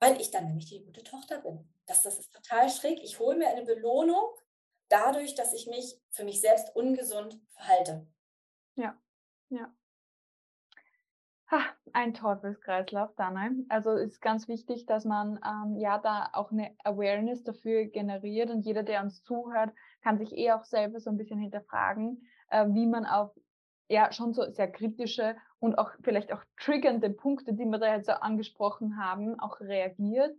weil 0.00 0.20
ich 0.20 0.30
dann 0.30 0.46
nämlich 0.48 0.66
die 0.66 0.84
gute 0.84 1.04
Tochter 1.04 1.40
bin. 1.42 1.72
Das, 1.86 2.02
das 2.02 2.18
ist 2.18 2.32
total 2.32 2.68
schräg. 2.68 3.00
Ich 3.04 3.20
hole 3.20 3.36
mir 3.36 3.48
eine 3.48 3.62
Belohnung 3.64 4.34
dadurch, 4.88 5.34
dass 5.36 5.52
ich 5.52 5.68
mich 5.68 6.00
für 6.10 6.24
mich 6.24 6.40
selbst 6.40 6.74
ungesund 6.74 7.40
verhalte. 7.50 8.06
Ja, 8.74 8.98
ja. 9.50 9.72
Ein 11.92 12.14
Teufelskreislauf, 12.14 13.14
Dana. 13.16 13.50
Also 13.68 13.90
ist 13.92 14.22
ganz 14.22 14.48
wichtig, 14.48 14.86
dass 14.86 15.04
man 15.04 15.38
ähm, 15.44 15.76
ja 15.76 15.98
da 15.98 16.30
auch 16.32 16.50
eine 16.50 16.74
Awareness 16.84 17.44
dafür 17.44 17.84
generiert 17.84 18.50
und 18.50 18.62
jeder, 18.62 18.82
der 18.82 19.02
uns 19.02 19.22
zuhört, 19.22 19.70
kann 20.02 20.18
sich 20.18 20.36
eh 20.36 20.52
auch 20.52 20.64
selber 20.64 21.00
so 21.00 21.10
ein 21.10 21.18
bisschen 21.18 21.38
hinterfragen, 21.38 22.26
äh, 22.48 22.66
wie 22.68 22.86
man 22.86 23.04
auf 23.04 23.38
ja 23.88 24.10
schon 24.12 24.32
so 24.32 24.50
sehr 24.50 24.70
kritische 24.72 25.36
und 25.58 25.76
auch 25.76 25.90
vielleicht 26.02 26.32
auch 26.32 26.42
triggernde 26.58 27.10
Punkte, 27.10 27.52
die 27.52 27.66
wir 27.66 27.78
da 27.78 27.94
jetzt 27.94 28.06
so 28.06 28.12
angesprochen 28.12 28.96
haben, 28.96 29.38
auch 29.38 29.60
reagiert. 29.60 30.34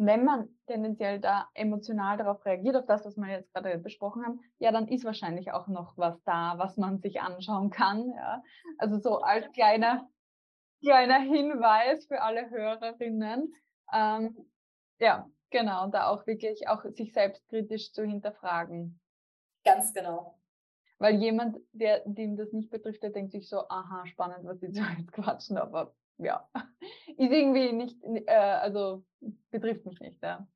Wenn 0.00 0.24
man 0.24 0.48
tendenziell 0.66 1.18
da 1.18 1.48
emotional 1.54 2.16
darauf 2.16 2.44
reagiert, 2.44 2.76
auf 2.76 2.86
das, 2.86 3.04
was 3.04 3.16
wir 3.16 3.28
jetzt 3.28 3.52
gerade 3.52 3.78
besprochen 3.78 4.24
haben, 4.24 4.40
ja, 4.58 4.70
dann 4.70 4.86
ist 4.86 5.04
wahrscheinlich 5.04 5.52
auch 5.52 5.66
noch 5.66 5.98
was 5.98 6.22
da, 6.22 6.54
was 6.56 6.76
man 6.76 7.00
sich 7.00 7.20
anschauen 7.20 7.70
kann. 7.70 8.12
Ja. 8.12 8.42
Also 8.78 8.98
so 9.00 9.18
als 9.18 9.50
kleiner, 9.52 10.08
kleiner 10.80 11.18
Hinweis 11.18 12.06
für 12.06 12.22
alle 12.22 12.48
Hörerinnen. 12.48 13.52
Ähm, 13.92 14.36
ja, 15.00 15.28
genau, 15.50 15.88
da 15.88 16.08
auch 16.08 16.26
wirklich 16.28 16.68
auch 16.68 16.84
sich 16.84 17.12
selbstkritisch 17.12 17.92
zu 17.92 18.04
hinterfragen. 18.04 19.00
Ganz 19.64 19.92
genau. 19.92 20.38
Weil 20.98 21.16
jemand, 21.16 21.58
der, 21.72 22.02
dem 22.04 22.36
das 22.36 22.52
nicht 22.52 22.70
betrifft, 22.70 23.02
der 23.02 23.10
denkt 23.10 23.32
sich 23.32 23.48
so, 23.48 23.68
aha, 23.68 24.06
spannend, 24.06 24.44
was 24.44 24.58
die 24.60 24.70
zwei 24.70 24.94
jetzt 24.98 25.12
quatschen, 25.12 25.58
aber 25.58 25.92
ja, 26.18 26.48
ist 27.16 27.32
irgendwie 27.32 27.72
nicht, 27.72 27.96
äh, 28.02 28.34
also 28.34 29.04
betrifft 29.50 29.86
mich 29.86 30.00
nicht, 30.00 30.22
ja. 30.22 30.46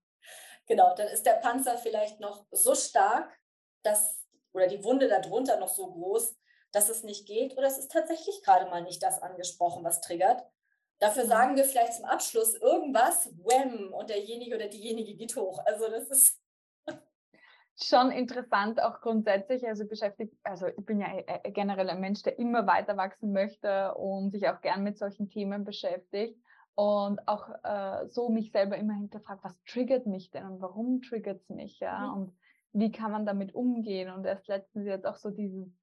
Genau, 0.66 0.95
dann 0.95 1.09
ist 1.09 1.26
der 1.26 1.35
Panzer 1.35 1.76
vielleicht 1.78 2.21
noch 2.21 2.47
so 2.50 2.75
stark, 2.75 3.37
dass, 3.83 4.25
oder 4.52 4.69
die 4.69 4.83
Wunde 4.85 5.09
darunter 5.09 5.59
noch 5.59 5.69
so 5.69 5.90
groß, 5.90 6.37
dass 6.71 6.88
es 6.88 7.02
nicht 7.02 7.26
geht, 7.26 7.57
oder 7.59 7.66
es 7.66 7.78
ist 7.78 7.90
tatsächlich 7.90 8.42
gerade 8.42 8.71
mal 8.71 8.83
nicht 8.83 9.02
das 9.02 9.21
angesprochen, 9.21 9.85
was 9.85 10.00
triggert. 10.00 10.42
Dafür 10.99 11.25
mhm. 11.25 11.28
sagen 11.28 11.57
wir 11.57 11.64
vielleicht 11.64 11.95
zum 11.95 12.04
Abschluss 12.04 12.54
irgendwas, 12.54 13.28
wham, 13.42 13.92
und 13.92 14.09
derjenige 14.09 14.54
oder 14.54 14.69
diejenige 14.69 15.14
geht 15.16 15.37
hoch. 15.37 15.59
Also 15.66 15.90
das 15.90 16.09
ist 16.09 16.42
schon 17.76 18.11
interessant, 18.11 18.83
auch 18.83 19.00
grundsätzlich. 19.00 19.67
Also 19.67 19.87
beschäftigt, 19.87 20.35
also 20.43 20.67
ich 20.67 20.85
bin 20.85 21.00
ja 21.00 21.09
äh, 21.09 21.41
äh, 21.43 21.50
generell 21.50 21.88
ein 21.91 22.00
Mensch, 22.00 22.23
der 22.23 22.38
immer 22.38 22.67
weiter 22.67 22.97
wachsen 22.97 23.33
möchte 23.33 23.95
und 23.95 24.31
sich 24.31 24.49
auch 24.49 24.61
gern 24.61 24.83
mit 24.83 24.99
solchen 24.99 25.29
Themen 25.29 25.64
beschäftigt. 25.64 26.38
Und 26.75 27.29
auch 27.29 27.50
äh, 27.64 28.09
so 28.09 28.31
mich 28.31 28.50
selber 28.50 28.79
immer 28.79 28.95
hinterfragt, 28.95 29.45
was 29.45 29.62
triggert 29.64 30.07
mich 30.07 30.31
denn 30.31 30.47
und 30.47 30.61
warum 30.62 31.02
triggert 31.02 31.43
es 31.43 31.49
mich, 31.50 31.81
ja? 31.81 32.07
Mhm. 32.07 32.14
Und 32.14 32.33
wie 32.73 32.91
kann 32.91 33.12
man 33.12 33.26
damit 33.26 33.55
umgehen? 33.55 34.11
Und 34.11 34.25
erst 34.25 34.49
letztens 34.49 34.87
jetzt 34.87 35.07
auch 35.07 35.17
so 35.17 35.31
diesen, 35.31 35.79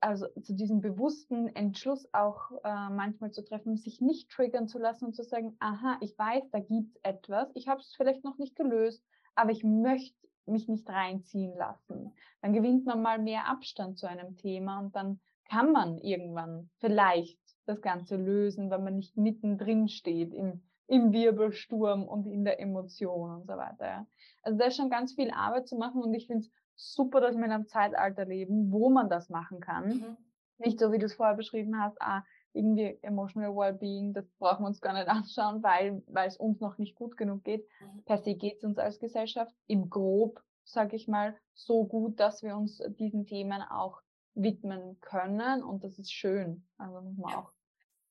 also 0.00 0.26
zu 0.40 0.54
diesem 0.54 0.80
bewussten 0.80 1.54
Entschluss 1.54 2.08
auch 2.14 2.50
äh, 2.64 2.88
manchmal 2.90 3.30
zu 3.30 3.44
treffen, 3.44 3.76
sich 3.76 4.00
nicht 4.00 4.30
triggern 4.30 4.68
zu 4.68 4.78
lassen 4.78 5.04
und 5.04 5.14
zu 5.14 5.22
sagen, 5.22 5.54
aha, 5.60 5.98
ich 6.00 6.18
weiß, 6.18 6.44
da 6.50 6.60
gibt's 6.60 6.98
etwas, 7.02 7.50
ich 7.54 7.68
habe 7.68 7.80
es 7.80 7.94
vielleicht 7.94 8.24
noch 8.24 8.38
nicht 8.38 8.56
gelöst, 8.56 9.04
aber 9.34 9.50
ich 9.50 9.64
möchte 9.64 10.16
mich 10.46 10.68
nicht 10.68 10.88
reinziehen 10.88 11.56
lassen. 11.56 12.12
Dann 12.40 12.52
gewinnt 12.52 12.86
man 12.86 13.02
mal 13.02 13.18
mehr 13.18 13.46
Abstand 13.48 13.98
zu 13.98 14.06
einem 14.06 14.36
Thema 14.36 14.80
und 14.80 14.94
dann 14.94 15.20
kann 15.48 15.72
man 15.72 15.98
irgendwann 15.98 16.70
vielleicht 16.78 17.38
das 17.66 17.80
Ganze 17.80 18.16
lösen, 18.16 18.70
wenn 18.70 18.84
man 18.84 18.96
nicht 18.96 19.16
mittendrin 19.16 19.88
steht 19.88 20.32
im, 20.32 20.62
im 20.86 21.12
Wirbelsturm 21.12 22.04
und 22.04 22.26
in 22.26 22.44
der 22.44 22.60
Emotion 22.60 23.30
und 23.30 23.46
so 23.46 23.56
weiter. 23.56 24.06
Also 24.42 24.58
da 24.58 24.66
ist 24.66 24.76
schon 24.76 24.90
ganz 24.90 25.14
viel 25.14 25.30
Arbeit 25.30 25.68
zu 25.68 25.76
machen 25.76 26.02
und 26.02 26.14
ich 26.14 26.26
finde 26.26 26.46
es 26.46 26.52
super, 26.76 27.20
dass 27.20 27.36
wir 27.36 27.44
in 27.44 27.52
einem 27.52 27.66
Zeitalter 27.66 28.24
leben, 28.24 28.70
wo 28.70 28.90
man 28.90 29.08
das 29.08 29.28
machen 29.28 29.60
kann. 29.60 29.88
Mhm. 29.88 30.16
Nicht 30.58 30.78
so, 30.78 30.92
wie 30.92 30.98
du 30.98 31.06
es 31.06 31.14
vorher 31.14 31.36
beschrieben 31.36 31.80
hast, 31.80 32.00
ah, 32.00 32.24
irgendwie 32.56 32.98
Emotional 33.02 33.54
Wellbeing, 33.54 34.14
das 34.14 34.26
brauchen 34.38 34.62
wir 34.62 34.68
uns 34.68 34.80
gar 34.80 34.94
nicht 34.94 35.08
anschauen, 35.08 35.62
weil, 35.62 36.02
weil 36.06 36.28
es 36.28 36.36
uns 36.36 36.60
noch 36.60 36.78
nicht 36.78 36.96
gut 36.96 37.16
genug 37.16 37.44
geht. 37.44 37.68
Mhm. 37.80 38.02
Per 38.04 38.18
se 38.18 38.34
geht 38.34 38.58
es 38.58 38.64
uns 38.64 38.78
als 38.78 38.98
Gesellschaft 38.98 39.54
im 39.66 39.90
Grob, 39.90 40.42
sage 40.64 40.96
ich 40.96 41.06
mal, 41.06 41.36
so 41.54 41.84
gut, 41.84 42.18
dass 42.18 42.42
wir 42.42 42.56
uns 42.56 42.82
diesen 42.98 43.26
Themen 43.26 43.62
auch 43.62 44.00
widmen 44.34 45.00
können 45.00 45.62
und 45.62 45.84
das 45.84 45.98
ist 45.98 46.12
schön. 46.12 46.66
Also 46.76 47.00
muss 47.00 47.16
man 47.16 47.34
auch 47.34 47.52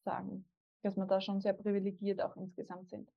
sagen, 0.04 0.46
dass 0.82 0.96
wir 0.96 1.06
da 1.06 1.22
schon 1.22 1.42
sehr 1.42 1.54
privilegiert 1.54 2.22
auch 2.22 2.36
insgesamt 2.36 2.90
sind. 2.90 3.12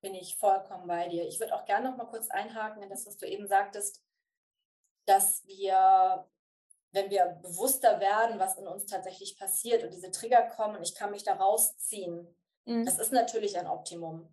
Bin 0.00 0.14
ich 0.14 0.36
vollkommen 0.36 0.86
bei 0.86 1.08
dir. 1.08 1.26
Ich 1.26 1.38
würde 1.40 1.54
auch 1.54 1.64
gerne 1.64 1.90
noch 1.90 1.96
mal 1.96 2.06
kurz 2.06 2.30
einhaken 2.30 2.82
in 2.82 2.88
das, 2.88 3.06
was 3.06 3.18
du 3.18 3.26
eben 3.26 3.46
sagtest, 3.46 4.02
dass 5.06 5.46
wir 5.46 6.26
wenn 6.92 7.10
wir 7.10 7.38
bewusster 7.42 8.00
werden, 8.00 8.38
was 8.38 8.56
in 8.56 8.66
uns 8.66 8.86
tatsächlich 8.86 9.38
passiert 9.38 9.84
und 9.84 9.94
diese 9.94 10.10
Trigger 10.10 10.42
kommen 10.42 10.76
und 10.76 10.82
ich 10.82 10.94
kann 10.94 11.10
mich 11.10 11.22
da 11.22 11.34
rausziehen, 11.34 12.26
mhm. 12.64 12.84
das 12.84 12.98
ist 12.98 13.12
natürlich 13.12 13.58
ein 13.58 13.66
Optimum. 13.66 14.32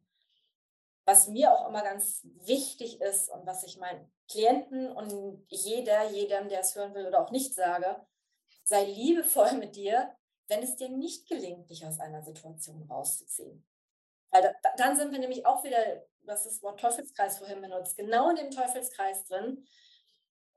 Was 1.06 1.28
mir 1.28 1.54
auch 1.54 1.70
immer 1.70 1.84
ganz 1.84 2.28
wichtig 2.42 3.00
ist 3.00 3.30
und 3.30 3.46
was 3.46 3.64
ich 3.64 3.78
meinen 3.78 4.12
Klienten 4.30 4.92
und 4.92 5.46
jeder, 5.50 6.10
jedem, 6.10 6.50
der 6.50 6.62
es 6.62 6.76
hören 6.76 6.94
will 6.96 7.08
oder 7.08 7.24
auch 7.24 7.32
nicht 7.32 7.54
sage, 7.54 8.06
sei 8.64 8.84
liebevoll 8.84 9.54
mit 9.54 9.76
dir, 9.76 10.14
wenn 10.48 10.64
es 10.64 10.76
dir 10.76 10.90
nicht 10.90 11.28
gelingt, 11.28 11.70
dich 11.70 11.86
aus 11.86 12.00
einer 12.00 12.24
Situation 12.24 12.84
rauszuziehen. 12.90 13.66
Weil 14.32 14.42
da, 14.42 14.70
dann 14.78 14.98
sind 14.98 15.12
wir 15.12 15.20
nämlich 15.20 15.46
auch 15.46 15.64
wieder, 15.64 16.06
was 16.22 16.44
das 16.44 16.62
Wort 16.62 16.80
Teufelskreis 16.80 17.38
vorhin 17.38 17.62
benutzt, 17.62 17.96
genau 17.96 18.30
in 18.30 18.36
dem 18.36 18.52
Teufelskreis 18.52 19.24
drin. 19.26 19.66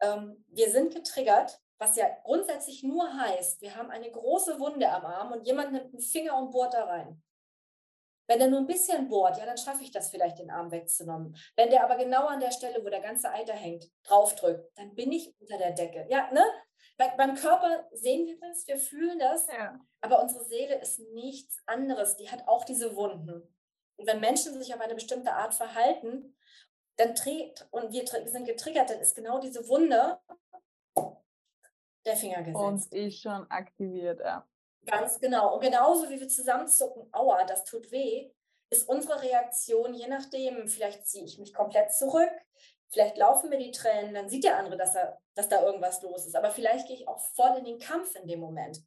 Ähm, 0.01 0.45
wir 0.49 0.71
sind 0.71 0.93
getriggert 0.95 1.61
was 1.81 1.97
ja 1.97 2.07
grundsätzlich 2.25 2.83
nur 2.83 3.11
heißt, 3.13 3.63
wir 3.63 3.75
haben 3.75 3.91
eine 3.91 4.11
große 4.11 4.61
Wunde 4.61 4.89
am 4.89 5.07
Arm 5.07 5.33
und 5.33 5.47
jemand 5.47 5.73
nimmt 5.73 5.95
einen 5.95 6.03
Finger 6.03 6.37
und 6.37 6.51
bohrt 6.51 6.75
da 6.75 6.85
rein. 6.85 7.23
Wenn 8.29 8.43
er 8.43 8.49
nur 8.49 8.61
ein 8.61 8.67
bisschen 8.67 9.09
bohrt, 9.09 9.39
ja, 9.39 9.47
dann 9.47 9.57
schaffe 9.57 9.83
ich 9.83 9.91
das 9.91 10.11
vielleicht, 10.11 10.39
den 10.39 10.51
Arm 10.51 10.71
wegzunehmen. 10.71 11.35
Wenn 11.57 11.71
der 11.71 11.83
aber 11.83 11.97
genau 11.97 12.27
an 12.27 12.39
der 12.39 12.53
Stelle, 12.53 12.85
wo 12.85 12.91
der 12.91 13.01
ganze 13.01 13.31
Eiter 13.31 13.55
hängt, 13.55 13.91
draufdrückt, 14.05 14.71
dann 14.77 14.95
bin 14.95 15.11
ich 15.11 15.35
unter 15.41 15.57
der 15.57 15.73
Decke. 15.73 16.07
Ja, 16.11 16.31
ne? 16.33 16.45
Bei, 16.97 17.09
beim 17.17 17.35
Körper 17.35 17.89
sehen 17.93 18.27
wir 18.27 18.39
das, 18.39 18.67
wir 18.69 18.77
fühlen 18.77 19.19
das, 19.19 19.47
ja. 19.49 19.81
aber 20.03 20.23
unsere 20.23 20.45
Seele 20.45 20.79
ist 20.81 21.01
nichts 21.15 21.61
anderes. 21.67 22.17
Die 22.17 22.31
hat 22.31 22.47
auch 22.47 22.65
diese 22.65 22.95
Wunden. 22.95 23.57
Und 23.97 24.07
wenn 24.07 24.21
Menschen 24.21 24.57
sich 24.59 24.73
auf 24.75 24.81
eine 24.81 24.95
bestimmte 24.95 25.33
Art 25.33 25.55
verhalten, 25.55 26.37
dann 26.97 27.15
und 27.71 27.93
wir 27.93 28.07
sind 28.07 28.45
getriggert, 28.45 28.91
dann 28.91 29.01
ist 29.01 29.15
genau 29.15 29.41
diese 29.41 29.67
Wunde 29.67 30.21
der 32.05 32.17
Finger 32.17 32.43
gesetzt. 32.43 32.93
Und 32.93 32.93
ist 32.93 33.21
schon 33.21 33.51
aktiviert, 33.51 34.21
ja. 34.21 34.47
Ganz 34.87 35.21
genau. 35.21 35.55
Und 35.55 35.61
genauso 35.61 36.09
wie 36.09 36.21
wir 36.21 36.29
zusammenzucken, 36.29 37.09
aua, 37.13 37.45
das 37.45 37.65
tut 37.65 37.91
weh, 37.93 38.31
ist 38.71 38.89
unsere 38.89 39.21
Reaktion, 39.21 39.95
je 39.95 40.09
nachdem, 40.09 40.69
vielleicht 40.69 41.07
ziehe 41.07 41.25
ich 41.25 41.39
mich 41.39 41.53
komplett 41.53 41.93
zurück, 41.93 42.31
vielleicht 42.89 43.17
laufen 43.19 43.51
mir 43.51 43.59
die 43.59 43.73
Tränen, 43.73 44.15
dann 44.15 44.29
sieht 44.29 44.45
der 44.45 44.57
andere, 44.57 44.77
dass, 44.77 44.95
er, 44.95 45.21
dass 45.35 45.49
da 45.49 45.63
irgendwas 45.63 46.03
los 46.03 46.27
ist. 46.27 46.37
Aber 46.37 46.51
vielleicht 46.51 46.87
gehe 46.87 46.97
ich 46.97 47.09
auch 47.09 47.21
voll 47.21 47.57
in 47.59 47.65
den 47.65 47.79
Kampf 47.79 48.15
in 48.15 48.27
dem 48.27 48.41
Moment. 48.41 48.83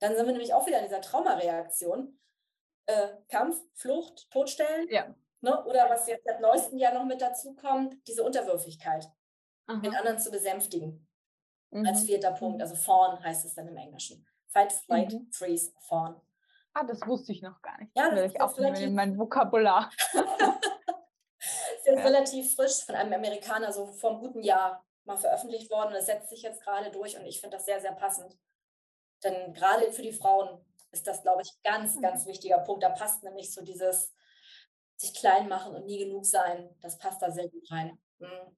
Dann 0.00 0.16
sind 0.16 0.26
wir 0.26 0.32
nämlich 0.32 0.52
auch 0.52 0.66
wieder 0.66 0.78
in 0.78 0.84
dieser 0.84 1.00
Traumareaktion. 1.00 2.18
Äh, 2.86 3.08
Kampf, 3.28 3.62
Flucht, 3.74 4.30
Todstellen. 4.30 4.88
Ja. 4.90 5.14
Ne? 5.40 5.64
Oder 5.64 5.88
was 5.88 6.06
jetzt 6.06 6.24
seit 6.24 6.40
neuestem 6.40 6.78
Jahr 6.78 6.92
noch 6.92 7.04
mit 7.04 7.20
dazu 7.20 7.54
kommt, 7.54 7.96
diese 8.08 8.22
Unterwürfigkeit, 8.24 9.06
Aha. 9.66 9.80
den 9.80 9.94
anderen 9.94 10.18
zu 10.18 10.30
besänftigen 10.30 11.06
mhm. 11.74 11.86
als 11.86 12.04
vierter 12.04 12.32
Punkt. 12.32 12.62
Also 12.62 12.74
fawn 12.74 13.22
heißt 13.22 13.44
es 13.44 13.54
dann 13.54 13.68
im 13.68 13.76
Englischen. 13.76 14.26
Fight, 14.46 14.72
flight, 14.72 15.12
mhm. 15.12 15.30
freeze, 15.32 15.72
fawn. 15.80 16.20
Ah, 16.72 16.84
das 16.84 17.06
wusste 17.06 17.32
ich 17.32 17.42
noch 17.42 17.60
gar 17.62 17.78
nicht. 17.78 17.96
Ja, 17.96 18.10
das, 18.10 18.20
das 18.20 18.32
ich 18.32 18.40
auch 18.40 18.58
relativ, 18.58 18.86
in 18.86 18.94
mein 18.94 19.18
Vokabular. 19.18 19.90
ist 21.38 21.86
jetzt 21.86 21.98
ja. 21.98 22.04
relativ 22.04 22.54
frisch 22.54 22.84
von 22.84 22.94
einem 22.94 23.12
Amerikaner, 23.12 23.72
so 23.72 23.86
vor 23.86 24.10
einem 24.10 24.20
guten 24.20 24.42
Jahr 24.42 24.84
mal 25.04 25.16
veröffentlicht 25.16 25.70
worden. 25.70 25.90
Und 25.90 25.96
es 25.96 26.06
setzt 26.06 26.30
sich 26.30 26.42
jetzt 26.42 26.62
gerade 26.62 26.90
durch 26.90 27.16
und 27.18 27.26
ich 27.26 27.40
finde 27.40 27.56
das 27.56 27.66
sehr, 27.66 27.80
sehr 27.80 27.92
passend. 27.92 28.36
Denn 29.22 29.52
gerade 29.52 29.92
für 29.92 30.02
die 30.02 30.12
Frauen 30.12 30.64
ist 30.90 31.06
das, 31.06 31.22
glaube 31.22 31.42
ich, 31.42 31.50
ganz, 31.62 31.96
mhm. 31.96 32.02
ganz 32.02 32.26
wichtiger 32.26 32.58
Punkt. 32.58 32.82
Da 32.82 32.90
passt 32.90 33.22
nämlich 33.22 33.52
so 33.52 33.62
dieses 33.62 34.12
sich 34.96 35.14
klein 35.14 35.48
machen 35.48 35.74
und 35.74 35.86
nie 35.86 35.98
genug 35.98 36.24
sein. 36.24 36.74
Das 36.80 36.98
passt 36.98 37.20
da 37.22 37.30
sehr 37.30 37.48
gut 37.48 37.70
rein. 37.70 37.98
Mhm. 38.18 38.56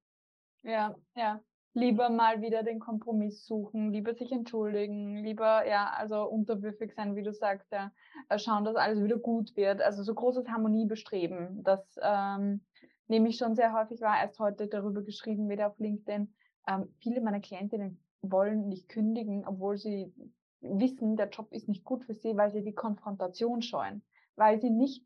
Ja, 0.63 0.95
ja 1.15 1.41
lieber 1.76 2.09
mal 2.09 2.40
wieder 2.40 2.62
den 2.62 2.80
Kompromiss 2.80 3.45
suchen, 3.45 3.92
lieber 3.92 4.14
sich 4.14 4.33
entschuldigen, 4.33 5.18
lieber 5.18 5.66
ja, 5.68 5.90
also 5.90 6.25
unterwürfig 6.25 6.95
sein, 6.95 7.14
wie 7.16 7.23
du 7.23 7.35
sagst, 7.35 7.71
ja, 7.71 7.92
äh, 8.30 8.38
schauen, 8.38 8.64
dass 8.64 8.76
alles 8.76 9.04
wieder 9.04 9.18
gut 9.18 9.54
wird. 9.56 9.83
Also 9.83 10.02
so 10.02 10.14
großes 10.14 10.49
Harmoniebestreben, 10.49 11.62
das 11.62 11.99
ähm, 12.02 12.62
nehme 13.09 13.28
ich 13.28 13.37
schon 13.37 13.54
sehr 13.54 13.75
häufig 13.75 14.00
wahr. 14.00 14.18
Erst 14.18 14.38
heute 14.38 14.68
darüber 14.68 15.02
geschrieben, 15.02 15.50
wieder 15.50 15.66
auf 15.66 15.78
LinkedIn. 15.78 16.35
Ähm, 16.66 16.88
viele 16.99 17.21
meiner 17.21 17.40
Klientinnen 17.40 18.02
wollen 18.23 18.68
nicht 18.68 18.88
kündigen, 18.88 19.47
obwohl 19.47 19.76
sie 19.76 20.14
wissen, 20.62 21.16
der 21.16 21.28
Job 21.28 21.52
ist 21.52 21.68
nicht 21.68 21.85
gut 21.85 22.04
für 22.04 22.14
sie, 22.14 22.38
weil 22.38 22.50
sie 22.50 22.62
die 22.62 22.75
Konfrontation 22.75 23.61
scheuen, 23.61 24.02
weil 24.35 24.59
sie 24.59 24.71
nicht 24.71 25.04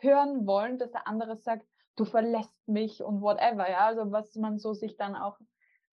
hören 0.00 0.46
wollen, 0.46 0.78
dass 0.78 0.90
der 0.90 1.06
andere 1.06 1.36
sagt, 1.36 1.66
du 1.96 2.06
verlässt 2.06 2.56
mich 2.66 3.02
und 3.02 3.20
whatever, 3.20 3.68
ja, 3.70 3.86
also 3.86 4.10
was 4.10 4.34
man 4.36 4.58
so 4.58 4.72
sich 4.72 4.96
dann 4.96 5.14
auch 5.14 5.38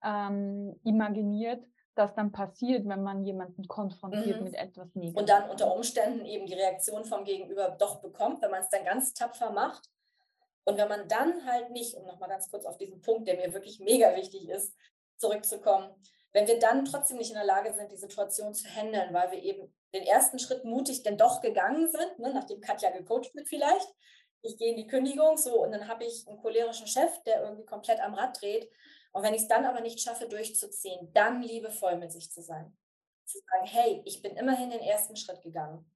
ähm, 0.04 0.80
imaginiert, 0.84 1.64
das 1.96 2.14
dann 2.16 2.32
passiert, 2.32 2.88
wenn 2.88 3.04
man 3.04 3.24
jemanden 3.24 3.68
konfrontiert 3.68 4.40
mhm. 4.40 4.46
mit 4.46 4.56
etwas 4.56 4.88
Negatives. 4.96 5.20
Und 5.20 5.30
dann 5.30 5.50
unter 5.50 5.76
Umständen 5.76 6.26
eben 6.26 6.46
die 6.46 6.56
Reaktion 6.56 7.06
vom 7.06 7.24
Gegenüber 7.24 7.76
doch 7.80 8.02
bekommt, 8.02 8.42
wenn 8.42 8.52
man 8.52 8.62
es 8.62 8.70
dann 8.70 8.84
ganz 8.84 9.14
tapfer 9.14 9.52
macht. 9.52 9.90
Und 10.66 10.78
wenn 10.78 10.88
man 10.88 11.08
dann 11.08 11.46
halt 11.46 11.72
nicht, 11.72 11.96
um 11.96 12.06
nochmal 12.06 12.30
ganz 12.30 12.50
kurz 12.50 12.66
auf 12.66 12.78
diesen 12.78 13.02
Punkt, 13.02 13.28
der 13.28 13.36
mir 13.36 13.54
wirklich 13.54 13.80
mega 13.80 14.16
wichtig 14.16 14.50
ist, 14.50 14.76
zurückzukommen, 15.18 15.90
wenn 16.32 16.48
wir 16.48 16.58
dann 16.58 16.86
trotzdem 16.86 17.18
nicht 17.18 17.30
in 17.30 17.36
der 17.36 17.46
Lage 17.46 17.74
sind, 17.74 17.92
die 17.92 17.98
Situation 17.98 18.54
zu 18.56 18.68
handeln, 18.68 19.14
weil 19.14 19.32
wir 19.32 19.44
eben 19.44 19.72
den 19.94 20.04
ersten 20.04 20.40
Schritt 20.40 20.66
mutig 20.66 21.04
denn 21.04 21.18
doch 21.18 21.42
gegangen 21.42 21.88
sind, 21.92 22.18
ne, 22.18 22.34
nachdem 22.34 22.60
Katja 22.60 22.90
gecoacht 22.90 23.36
wird 23.36 23.48
vielleicht, 23.48 23.88
ich 24.42 24.58
gehe 24.58 24.72
in 24.72 24.78
die 24.78 24.88
Kündigung, 24.88 25.38
so, 25.38 25.64
und 25.64 25.72
dann 25.72 25.88
habe 25.88 26.04
ich 26.04 26.28
einen 26.28 26.38
cholerischen 26.38 26.88
Chef, 26.88 27.22
der 27.24 27.44
irgendwie 27.44 27.66
komplett 27.66 28.02
am 28.02 28.14
Rad 28.14 28.42
dreht. 28.42 28.70
Und 29.14 29.24
wenn 29.24 29.34
ich 29.34 29.44
es 29.44 29.48
dann 29.48 29.66
aber 29.66 29.82
nicht 29.82 30.02
schaffe, 30.02 30.28
durchzuziehen, 30.28 31.14
dann 31.14 31.42
liebevoll 31.42 31.98
mit 31.98 32.12
sich 32.12 32.32
zu 32.32 32.42
sein. 32.42 32.76
Zu 33.26 33.38
sagen, 33.40 33.68
hey, 33.68 34.02
ich 34.06 34.22
bin 34.22 34.36
immerhin 34.36 34.72
den 34.72 34.82
ersten 34.82 35.16
Schritt 35.16 35.42
gegangen. 35.42 35.90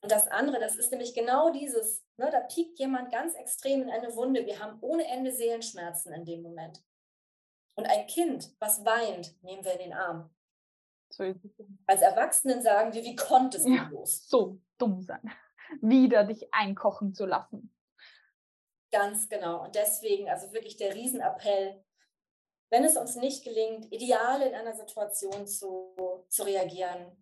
Und 0.00 0.12
das 0.12 0.28
andere, 0.28 0.60
das 0.60 0.76
ist 0.76 0.90
nämlich 0.90 1.14
genau 1.14 1.50
dieses, 1.50 2.04
ne, 2.16 2.30
da 2.30 2.40
piekt 2.40 2.78
jemand 2.78 3.10
ganz 3.10 3.34
extrem 3.34 3.82
in 3.82 3.90
eine 3.90 4.14
Wunde. 4.14 4.44
Wir 4.44 4.58
haben 4.58 4.78
ohne 4.80 5.06
Ende 5.06 5.32
Seelenschmerzen 5.32 6.12
in 6.12 6.24
dem 6.24 6.42
Moment. 6.42 6.82
Und 7.74 7.86
ein 7.86 8.06
Kind, 8.06 8.54
was 8.58 8.84
weint, 8.84 9.40
nehmen 9.42 9.64
wir 9.64 9.72
in 9.72 9.90
den 9.90 9.92
Arm. 9.92 10.34
Als 11.86 12.02
Erwachsenen 12.02 12.60
sagen 12.60 12.92
wir, 12.92 13.02
wie 13.02 13.16
konntest 13.16 13.66
du 13.66 13.74
ja, 13.74 13.84
bloß? 13.84 14.28
So 14.28 14.60
dumm 14.78 15.00
sein, 15.02 15.22
wieder 15.80 16.24
dich 16.24 16.52
einkochen 16.52 17.14
zu 17.14 17.24
lassen. 17.24 17.72
Ganz 18.90 19.28
genau. 19.28 19.64
Und 19.64 19.74
deswegen, 19.74 20.28
also 20.28 20.52
wirklich 20.52 20.76
der 20.76 20.94
Riesenappell, 20.94 21.84
wenn 22.70 22.84
es 22.84 22.96
uns 22.96 23.16
nicht 23.16 23.44
gelingt, 23.44 23.90
ideal 23.92 24.42
in 24.42 24.54
einer 24.54 24.74
Situation 24.74 25.46
zu, 25.46 25.94
zu 26.28 26.42
reagieren, 26.42 27.16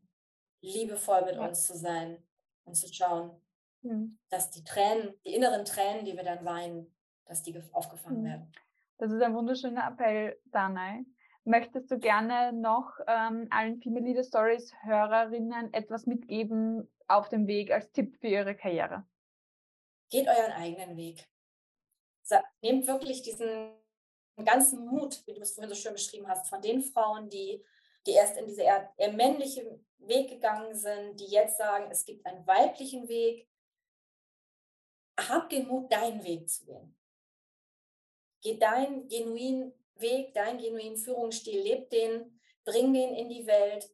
liebevoll 0.60 1.24
mit 1.24 1.36
ja. 1.36 1.46
uns 1.46 1.66
zu 1.66 1.76
sein 1.76 2.22
und 2.64 2.74
zu 2.74 2.92
schauen, 2.92 3.40
mhm. 3.82 4.18
dass 4.28 4.50
die 4.50 4.64
Tränen, 4.64 5.14
die 5.24 5.34
inneren 5.34 5.64
Tränen, 5.64 6.04
die 6.04 6.16
wir 6.16 6.24
dann 6.24 6.44
weinen, 6.44 6.94
dass 7.26 7.42
die 7.42 7.60
aufgefangen 7.72 8.22
mhm. 8.22 8.26
werden. 8.26 8.52
Das 8.98 9.12
ist 9.12 9.22
ein 9.22 9.34
wunderschöner 9.34 9.86
Appell, 9.86 10.40
Danai. 10.46 11.04
Möchtest 11.44 11.90
du 11.92 11.98
gerne 11.98 12.52
noch 12.52 12.98
ähm, 13.06 13.46
allen 13.50 13.80
Female 13.80 14.04
Leader 14.04 14.24
Stories 14.24 14.72
Hörerinnen 14.82 15.72
etwas 15.72 16.06
mitgeben 16.06 16.90
auf 17.06 17.28
dem 17.28 17.46
Weg 17.46 17.70
als 17.70 17.92
Tipp 17.92 18.16
für 18.20 18.26
ihre 18.26 18.56
Karriere? 18.56 19.06
Geht 20.10 20.26
euren 20.26 20.52
eigenen 20.52 20.96
Weg. 20.96 21.28
Nehmt 22.62 22.88
wirklich 22.88 23.22
diesen 23.22 23.70
ganzen 24.44 24.84
Mut, 24.86 25.26
wie 25.26 25.34
du 25.34 25.40
es 25.40 25.52
vorhin 25.52 25.70
so 25.70 25.80
schön 25.80 25.92
beschrieben 25.92 26.28
hast, 26.28 26.48
von 26.48 26.60
den 26.60 26.82
Frauen, 26.82 27.28
die, 27.28 27.64
die 28.06 28.12
erst 28.12 28.36
in 28.36 28.46
diese 28.46 28.62
eher, 28.62 28.92
eher 28.96 29.12
männliche 29.12 29.80
Weg 29.98 30.28
gegangen 30.28 30.74
sind, 30.74 31.18
die 31.18 31.26
jetzt 31.26 31.56
sagen, 31.56 31.90
es 31.90 32.04
gibt 32.04 32.24
einen 32.26 32.46
weiblichen 32.46 33.08
Weg. 33.08 33.48
Hab 35.18 35.48
den 35.48 35.66
Mut, 35.66 35.90
deinen 35.90 36.22
Weg 36.24 36.48
zu 36.48 36.66
gehen. 36.66 36.96
Geh 38.42 38.58
deinen 38.58 39.08
genuinen 39.08 39.72
Weg, 39.94 40.34
deinen 40.34 40.58
genuinen 40.58 40.96
Führungsstil, 40.96 41.60
leb 41.62 41.88
den, 41.90 42.40
bring 42.64 42.92
den 42.92 43.14
in 43.14 43.28
die 43.30 43.46
Welt 43.46 43.90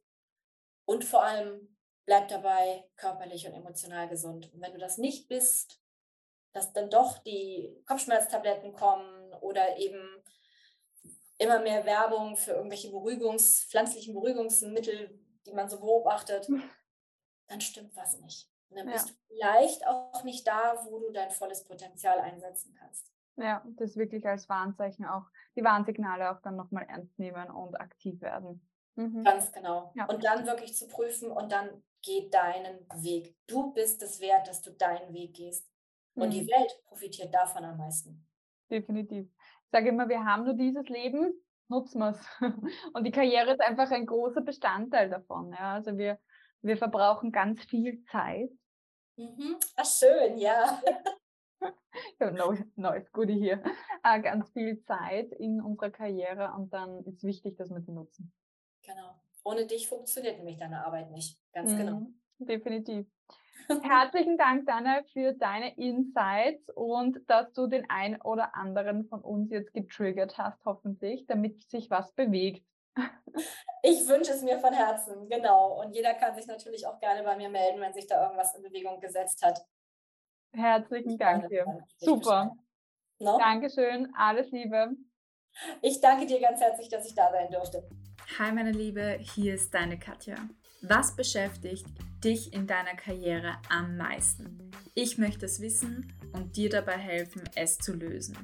und 0.85 1.05
vor 1.05 1.23
allem 1.23 1.75
bleib 2.05 2.27
dabei 2.27 2.83
körperlich 2.97 3.47
und 3.47 3.53
emotional 3.53 4.09
gesund. 4.09 4.53
Und 4.53 4.61
wenn 4.61 4.73
du 4.73 4.79
das 4.79 4.97
nicht 4.97 5.29
bist, 5.29 5.82
dass 6.53 6.71
dann 6.73 6.89
doch 6.89 7.17
die 7.19 7.83
Kopfschmerztabletten 7.85 8.73
kommen 8.73 9.33
oder 9.41 9.77
eben 9.77 10.23
immer 11.37 11.59
mehr 11.59 11.85
Werbung 11.85 12.37
für 12.37 12.51
irgendwelche 12.51 12.89
Beruhigungs-, 12.89 13.67
pflanzlichen 13.67 14.13
Beruhigungsmittel, 14.13 15.19
die 15.45 15.51
man 15.51 15.67
so 15.67 15.79
beobachtet, 15.79 16.47
dann 17.47 17.61
stimmt 17.61 17.95
was 17.95 18.19
nicht. 18.19 18.49
Und 18.69 18.77
dann 18.77 18.87
ja. 18.87 18.93
bist 18.93 19.09
du 19.09 19.13
vielleicht 19.27 19.85
auch 19.87 20.23
nicht 20.23 20.47
da, 20.47 20.85
wo 20.85 20.99
du 20.99 21.11
dein 21.11 21.31
volles 21.31 21.63
Potenzial 21.63 22.19
einsetzen 22.19 22.73
kannst. 22.79 23.11
Ja, 23.35 23.65
das 23.77 23.97
wirklich 23.97 24.25
als 24.25 24.47
Warnzeichen 24.47 25.05
auch, 25.05 25.25
die 25.55 25.63
Warnsignale 25.63 26.31
auch 26.31 26.41
dann 26.41 26.55
nochmal 26.55 26.85
ernst 26.87 27.17
nehmen 27.17 27.49
und 27.49 27.75
aktiv 27.75 28.21
werden. 28.21 28.67
Mhm. 28.95 29.23
Ganz 29.23 29.51
genau. 29.51 29.91
Ja. 29.95 30.05
Und 30.05 30.23
dann 30.23 30.45
wirklich 30.45 30.75
zu 30.75 30.87
prüfen 30.87 31.31
und 31.31 31.51
dann 31.51 31.83
geh 32.03 32.29
deinen 32.29 32.87
Weg. 32.95 33.35
Du 33.47 33.73
bist 33.73 34.03
es 34.03 34.19
wert, 34.19 34.47
dass 34.47 34.61
du 34.61 34.71
deinen 34.71 35.13
Weg 35.13 35.35
gehst. 35.35 35.67
Und 36.15 36.27
mhm. 36.27 36.31
die 36.31 36.47
Welt 36.47 36.71
profitiert 36.85 37.33
davon 37.33 37.63
am 37.65 37.77
meisten. 37.77 38.25
Definitiv. 38.69 39.25
Ich 39.25 39.71
sage 39.71 39.89
immer, 39.89 40.07
wir 40.09 40.23
haben 40.23 40.45
nur 40.45 40.53
dieses 40.53 40.87
Leben, 40.89 41.33
nutzen 41.67 41.99
wir 41.99 42.09
es. 42.11 42.27
Und 42.93 43.03
die 43.05 43.11
Karriere 43.11 43.51
ist 43.51 43.61
einfach 43.61 43.89
ein 43.91 44.05
großer 44.05 44.41
Bestandteil 44.41 45.09
davon. 45.09 45.51
Ja. 45.51 45.73
Also 45.73 45.97
wir, 45.97 46.19
wir 46.61 46.77
verbrauchen 46.77 47.31
ganz 47.31 47.63
viel 47.65 48.03
Zeit. 48.05 48.51
Mhm. 49.15 49.57
Ach, 49.75 49.85
schön, 49.85 50.37
ja. 50.37 50.81
neues, 52.19 52.63
neues 52.75 53.11
Goodie 53.11 53.39
hier. 53.39 53.63
Äh, 54.03 54.21
ganz 54.21 54.49
viel 54.51 54.81
Zeit 54.83 55.31
in 55.33 55.61
unserer 55.61 55.91
Karriere 55.91 56.53
und 56.55 56.73
dann 56.73 57.03
ist 57.05 57.23
wichtig, 57.23 57.57
dass 57.57 57.69
wir 57.69 57.79
die 57.79 57.91
nutzen. 57.91 58.31
Genau. 58.83 59.19
Ohne 59.43 59.65
dich 59.65 59.87
funktioniert 59.87 60.37
nämlich 60.37 60.57
deine 60.57 60.85
Arbeit 60.85 61.11
nicht. 61.11 61.39
Ganz 61.53 61.71
mhm, 61.73 61.77
genau. 61.77 62.07
Definitiv. 62.39 63.07
Herzlichen 63.83 64.37
Dank, 64.37 64.65
Dana, 64.65 65.01
für 65.13 65.33
deine 65.33 65.75
Insights 65.77 66.69
und 66.69 67.19
dass 67.27 67.51
du 67.53 67.67
den 67.67 67.89
einen 67.89 68.21
oder 68.21 68.55
anderen 68.55 69.05
von 69.05 69.21
uns 69.21 69.51
jetzt 69.51 69.73
getriggert 69.73 70.37
hast, 70.37 70.63
hoffentlich, 70.65 71.25
damit 71.27 71.69
sich 71.69 71.89
was 71.89 72.11
bewegt. 72.13 72.65
Ich 73.81 74.07
wünsche 74.07 74.31
es 74.31 74.41
mir 74.43 74.59
von 74.59 74.73
Herzen, 74.73 75.27
genau. 75.27 75.81
Und 75.81 75.93
jeder 75.93 76.13
kann 76.13 76.35
sich 76.35 76.47
natürlich 76.47 76.85
auch 76.85 76.99
gerne 76.99 77.23
bei 77.23 77.35
mir 77.35 77.49
melden, 77.49 77.81
wenn 77.81 77.93
sich 77.93 78.07
da 78.07 78.23
irgendwas 78.23 78.55
in 78.55 78.63
Bewegung 78.63 78.99
gesetzt 78.99 79.43
hat. 79.43 79.59
Herzlichen 80.53 81.17
Dank 81.17 81.49
dir. 81.49 81.65
Super. 81.97 82.55
No? 83.19 83.37
Dankeschön. 83.37 84.13
Alles 84.15 84.51
Liebe. 84.51 84.91
Ich 85.81 86.01
danke 86.01 86.25
dir 86.25 86.39
ganz 86.39 86.61
herzlich, 86.61 86.89
dass 86.89 87.05
ich 87.05 87.15
da 87.15 87.31
sein 87.31 87.51
durfte. 87.51 87.87
Hi 88.39 88.51
meine 88.51 88.71
Liebe, 88.71 89.17
hier 89.19 89.55
ist 89.55 89.73
deine 89.73 89.99
Katja. 89.99 90.35
Was 90.85 91.15
beschäftigt 91.15 91.85
dich 92.21 92.51
in 92.51 92.67
deiner 92.67 92.95
Karriere 92.95 93.55
am 93.69 93.95
meisten? 93.95 94.69
Ich 94.95 95.17
möchte 95.17 95.45
es 95.45 95.61
wissen 95.61 96.11
und 96.33 96.57
dir 96.57 96.69
dabei 96.69 96.97
helfen, 96.97 97.41
es 97.55 97.77
zu 97.77 97.93
lösen. 97.93 98.35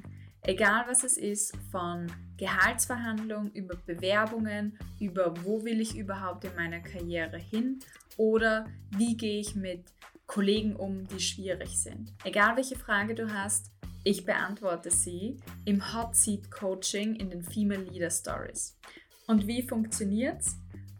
Egal 0.43 0.85
was 0.87 1.03
es 1.03 1.17
ist, 1.17 1.53
von 1.69 2.09
Gehaltsverhandlungen 2.37 3.51
über 3.51 3.75
Bewerbungen, 3.75 4.79
über 5.01 5.33
wo 5.43 5.65
will 5.65 5.81
ich 5.81 5.97
überhaupt 5.97 6.45
in 6.45 6.55
meiner 6.55 6.79
Karriere 6.79 7.37
hin 7.37 7.79
oder 8.15 8.67
wie 8.91 9.17
gehe 9.17 9.41
ich 9.41 9.55
mit 9.55 9.91
Kollegen 10.25 10.77
um, 10.77 11.09
die 11.09 11.19
schwierig 11.19 11.77
sind. 11.77 12.13
Egal 12.23 12.55
welche 12.55 12.77
Frage 12.77 13.15
du 13.15 13.33
hast, 13.33 13.69
ich 14.05 14.23
beantworte 14.23 14.91
sie 14.91 15.35
im 15.65 15.93
Hot 15.93 16.15
Seat 16.15 16.49
Coaching 16.49 17.15
in 17.15 17.31
den 17.31 17.43
Female 17.43 17.83
Leader 17.83 18.09
Stories. 18.09 18.77
Und 19.27 19.45
wie 19.45 19.61
funktioniert's? 19.61 20.55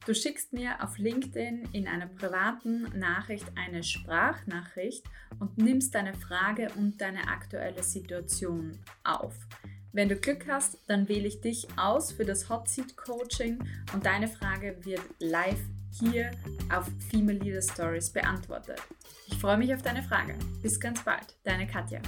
Du 0.10 0.15
schickst 0.15 0.54
mir 0.54 0.84
auf 0.84 0.98
LinkedIn 0.98 1.69
in 1.72 1.88
einer 1.88 2.08
privaten 2.08 2.82
Nachricht 2.98 3.45
eine 3.56 3.84
Sprachnachricht 3.84 5.06
und 5.39 5.60
nimmst 5.60 5.93
deine 5.93 6.15
Frage 6.15 6.69
und 6.78 7.00
deine 7.00 7.28
aktuelle 7.28 7.84
Situation 7.84 8.80
auf. 9.04 9.36
Wenn 9.93 10.10
du 10.10 10.15
Glück 10.15 10.48
hast, 10.48 10.80
dann 10.88 11.08
wähle 11.08 11.28
ich 11.28 11.41
dich 11.41 11.67
aus 11.78 12.12
für 12.12 12.26
das 12.26 12.50
Hot 12.50 12.67
Seat 12.67 12.98
Coaching 12.98 13.60
und 13.93 14.04
deine 14.04 14.28
Frage 14.28 14.84
wird 14.84 15.04
live 15.19 15.62
hier 15.91 16.32
auf 16.76 16.89
Female 17.12 17.38
Leader 17.38 17.62
Stories 17.62 18.10
beantwortet. 18.10 18.82
Ich 19.28 19.36
freue 19.36 19.58
mich 19.58 19.72
auf 19.76 19.84
deine 19.84 20.02
Frage. 20.02 20.34
Bis 20.63 20.80
ganz 20.80 21.04
bald, 21.04 21.38
deine 21.43 21.67
Katja. 21.67 22.02